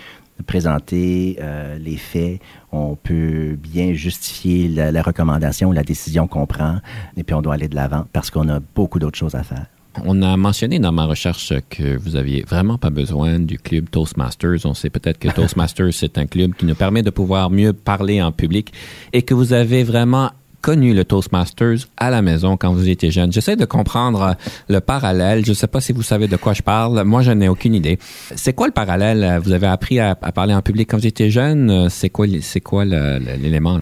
[0.45, 2.41] présenter euh, les faits,
[2.73, 6.79] on peut bien justifier la, la recommandation, la décision qu'on prend,
[7.17, 9.67] et puis on doit aller de l'avant parce qu'on a beaucoup d'autres choses à faire.
[10.05, 14.65] On a mentionné dans ma recherche que vous aviez vraiment pas besoin du club Toastmasters.
[14.65, 18.21] On sait peut-être que Toastmasters, c'est un club qui nous permet de pouvoir mieux parler
[18.21, 18.73] en public
[19.13, 20.33] et que vous avez vraiment
[20.67, 23.33] connu le Toastmasters à la maison quand vous étiez jeune.
[23.33, 24.33] J'essaie de comprendre euh,
[24.69, 25.45] le parallèle.
[25.45, 27.05] Je ne sais pas si vous savez de quoi je parle.
[27.05, 28.01] Moi, je n'ai aucune idée.
[28.35, 29.39] C'est quoi le parallèle?
[29.45, 31.89] Vous avez appris à, parler en public quand vous étiez jeune?
[31.89, 33.79] C'est quoi, c'est quoi l'élément?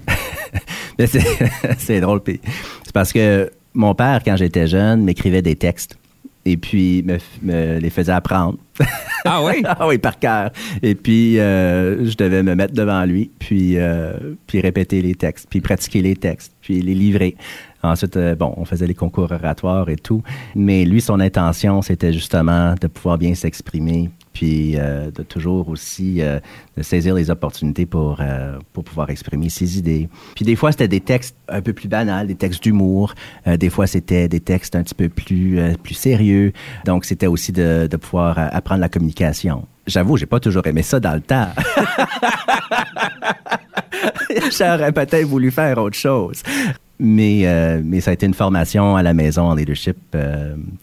[1.78, 2.20] C'est drôle.
[2.26, 5.96] C'est parce que mon père, quand j'étais jeune, m'écrivait des textes
[6.44, 8.58] et puis me, me les faisait apprendre.
[9.24, 9.62] Ah oui?
[9.66, 10.50] ah oui, par cœur.
[10.82, 14.12] Et puis, euh, je devais me mettre devant lui, puis, euh,
[14.46, 17.36] puis répéter les textes, puis pratiquer les textes, puis les livrer.
[17.82, 20.22] Ensuite, euh, bon, on faisait les concours oratoires et tout.
[20.54, 26.20] Mais lui, son intention, c'était justement de pouvoir bien s'exprimer, puis euh, de toujours aussi
[26.20, 26.40] euh,
[26.76, 30.08] de saisir les opportunités pour, euh, pour pouvoir exprimer ses idées.
[30.34, 33.14] Puis des fois, c'était des textes un peu plus banals, des textes d'humour.
[33.46, 36.52] Des fois, c'était des textes un petit peu plus, plus sérieux.
[36.84, 39.66] Donc, c'était aussi de, pouvoir apprendre la communication.
[39.86, 41.48] J'avoue, j'ai pas toujours aimé ça dans le temps.
[44.58, 46.42] J'aurais peut-être voulu faire autre chose.
[46.98, 49.96] Mais, mais ça a été une formation à la maison en leadership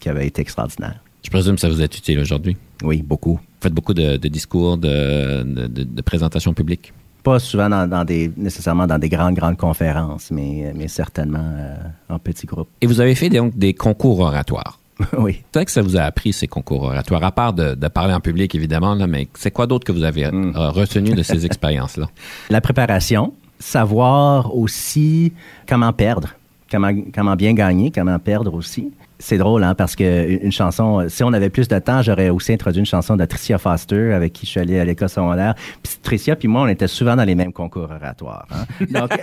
[0.00, 1.00] qui avait été extraordinaire.
[1.22, 2.56] Je présume que ça vous est utile aujourd'hui.
[2.82, 3.34] Oui, beaucoup.
[3.34, 6.92] Vous faites beaucoup de, de discours, de, de, de- de présentations publiques.
[7.22, 11.76] Pas souvent dans, dans des, nécessairement dans des grandes, grandes conférences, mais, mais certainement euh,
[12.08, 12.68] en petits groupes.
[12.80, 14.80] Et vous avez fait donc des concours oratoires.
[15.18, 15.42] oui.
[15.52, 18.20] Peut-être que ça vous a appris ces concours oratoires, à part de, de parler en
[18.20, 20.54] public, évidemment, là, mais c'est quoi d'autre que vous avez Mm.
[20.56, 22.08] euh, retenu de ces expériences-là?
[22.50, 25.32] La préparation, savoir aussi
[25.68, 26.30] comment perdre.
[26.70, 28.90] comment, comment bien gagner, comment perdre aussi.
[29.22, 32.52] C'est drôle, hein, parce que une chanson, si on avait plus de temps, j'aurais aussi
[32.52, 35.54] introduit une chanson de Tricia Foster, avec qui je suis allé à l'école secondaire.
[35.80, 38.48] Puis Tricia puis moi, on était souvent dans les mêmes concours oratoires.
[38.50, 38.66] hein.
[38.90, 39.12] Donc...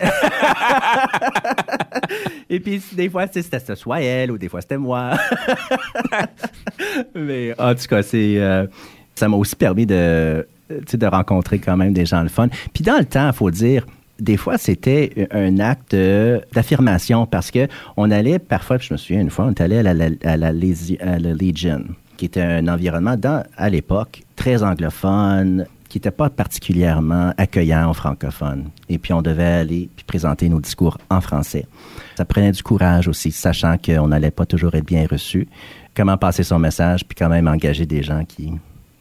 [2.49, 5.11] Et puis, des fois, c'était soit elle ou des fois, c'était moi.
[7.15, 8.67] Mais en tout cas, euh,
[9.15, 12.47] ça m'a aussi permis de, de rencontrer quand même des gens le fun.
[12.73, 13.85] Puis dans le temps, il faut dire,
[14.19, 17.67] des fois, c'était un acte de- d'affirmation parce que
[17.97, 21.83] on allait parfois, je me souviens une fois, on est allé à la, à Legion,
[22.17, 23.15] qui était un environnement
[23.57, 28.65] à l'époque très anglophone, qui n'était pas particulièrement accueillant aux francophones.
[28.89, 31.65] Et puis on devait aller puis présenter nos discours en français.
[32.15, 35.47] Ça prenait du courage aussi, sachant qu'on n'allait pas toujours être bien reçu.
[35.95, 38.53] Comment passer son message, puis quand même engager des gens qui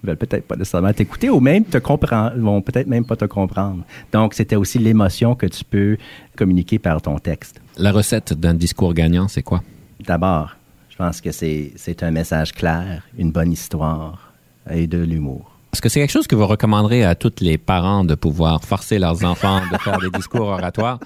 [0.02, 3.84] veulent peut-être pas nécessairement t'écouter ou même te comprendre, vont peut-être même pas te comprendre.
[4.12, 5.96] Donc, c'était aussi l'émotion que tu peux
[6.36, 7.60] communiquer par ton texte.
[7.76, 9.62] La recette d'un discours gagnant, c'est quoi?
[10.06, 10.56] D'abord,
[10.88, 14.32] je pense que c'est c'est un message clair, une bonne histoire
[14.70, 15.52] et de l'humour.
[15.72, 18.98] Est-ce que c'est quelque chose que vous recommanderez à tous les parents de pouvoir forcer
[18.98, 20.98] leurs enfants de faire des discours oratoires?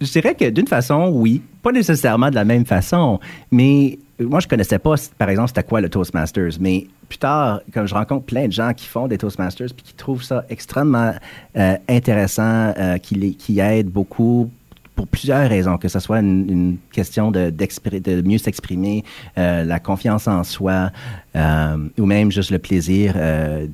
[0.00, 1.42] Je dirais que d'une façon, oui.
[1.62, 3.20] Pas nécessairement de la même façon,
[3.52, 6.52] mais moi, je connaissais pas, par exemple, c'était quoi le Toastmasters.
[6.60, 9.94] Mais plus tard, comme je rencontre plein de gens qui font des Toastmasters puis qui
[9.94, 11.12] trouvent ça extrêmement
[11.56, 14.50] euh, intéressant, euh, qui, les- qui aide beaucoup
[14.94, 19.04] pour plusieurs raisons, que ce soit une, question de, de mieux s'exprimer,
[19.38, 20.90] euh, la confiance en soi,
[21.34, 23.14] ou même juste le plaisir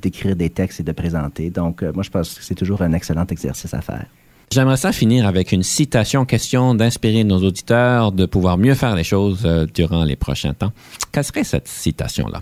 [0.00, 1.50] d'écrire des textes et de présenter.
[1.50, 4.06] Donc, moi, je pense que c'est toujours un excellent exercice à faire.
[4.50, 9.04] J'aimerais ça finir avec une citation, question d'inspirer nos auditeurs de pouvoir mieux faire les
[9.04, 10.72] choses euh, durant les prochains temps.
[11.12, 12.40] Quelle serait cette citation-là?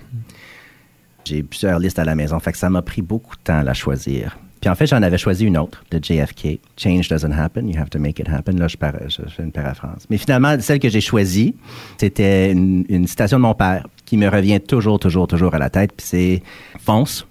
[1.24, 3.64] J'ai plusieurs listes à la maison, fait que ça m'a pris beaucoup de temps à
[3.64, 4.38] la choisir.
[4.60, 6.60] Puis en fait, j'en avais choisi une autre de JFK.
[6.76, 8.52] Change doesn't happen, you have to make it happen.
[8.56, 10.06] Là, je, para- je- fais une paraphrase.
[10.08, 11.54] Mais finalement, celle que j'ai choisie,
[11.98, 15.68] c'était une, une citation de mon père qui me revient toujours, toujours, toujours à la
[15.70, 15.90] tête.
[15.96, 16.42] Puis c'est
[16.80, 17.26] fonce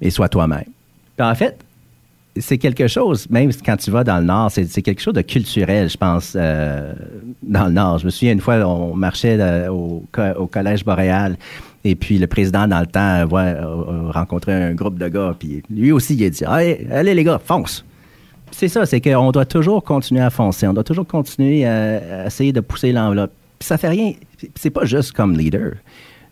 [0.00, 0.64] et sois toi-même.
[1.16, 1.58] Puis en fait,
[2.36, 5.88] c'est quelque chose, même quand tu vas dans le Nord, c'est quelque chose de culturel,
[5.88, 6.94] je pense, euh,
[7.42, 7.98] dans le Nord.
[7.98, 10.04] Je me souviens une fois, on marchait au,
[10.36, 11.36] au Collège Boréal,
[11.84, 15.62] et puis le président, dans le temps, euh, euh, rencontrait un groupe de gars, puis
[15.70, 17.84] lui aussi, il a dit Allez, allez les gars, fonce
[18.50, 22.26] C'est ça, c'est qu'on doit toujours continuer à foncer, on doit toujours continuer à, à
[22.26, 23.32] essayer de pousser l'enveloppe.
[23.58, 24.12] Puis ça fait rien,
[24.54, 25.72] c'est pas juste comme leader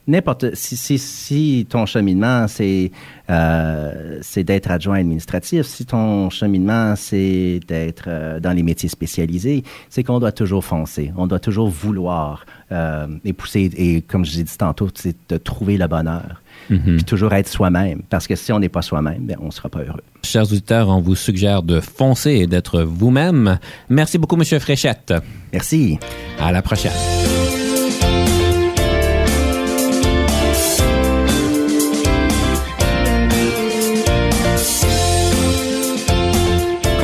[0.08, 2.90] n'importe si, si, si ton cheminement c'est
[3.30, 9.62] euh, c'est d'être adjoint administratif, si ton cheminement c'est d'être euh, dans les métiers spécialisés,
[9.90, 14.38] c'est qu'on doit toujours foncer, on doit toujours vouloir euh, et pousser et comme je
[14.38, 18.50] l'ai dit tantôt, c'est de trouver le bonheur, puis toujours être soi-même, parce que si
[18.50, 20.02] on n'est pas soi-même, ben, on sera pas heureux.
[20.24, 23.58] Chers auditeurs, on vous suggère de foncer et d'être vous-même.
[23.90, 25.12] Merci beaucoup, Monsieur Fréchette.
[25.52, 25.98] Merci.
[26.40, 27.47] À la prochaine.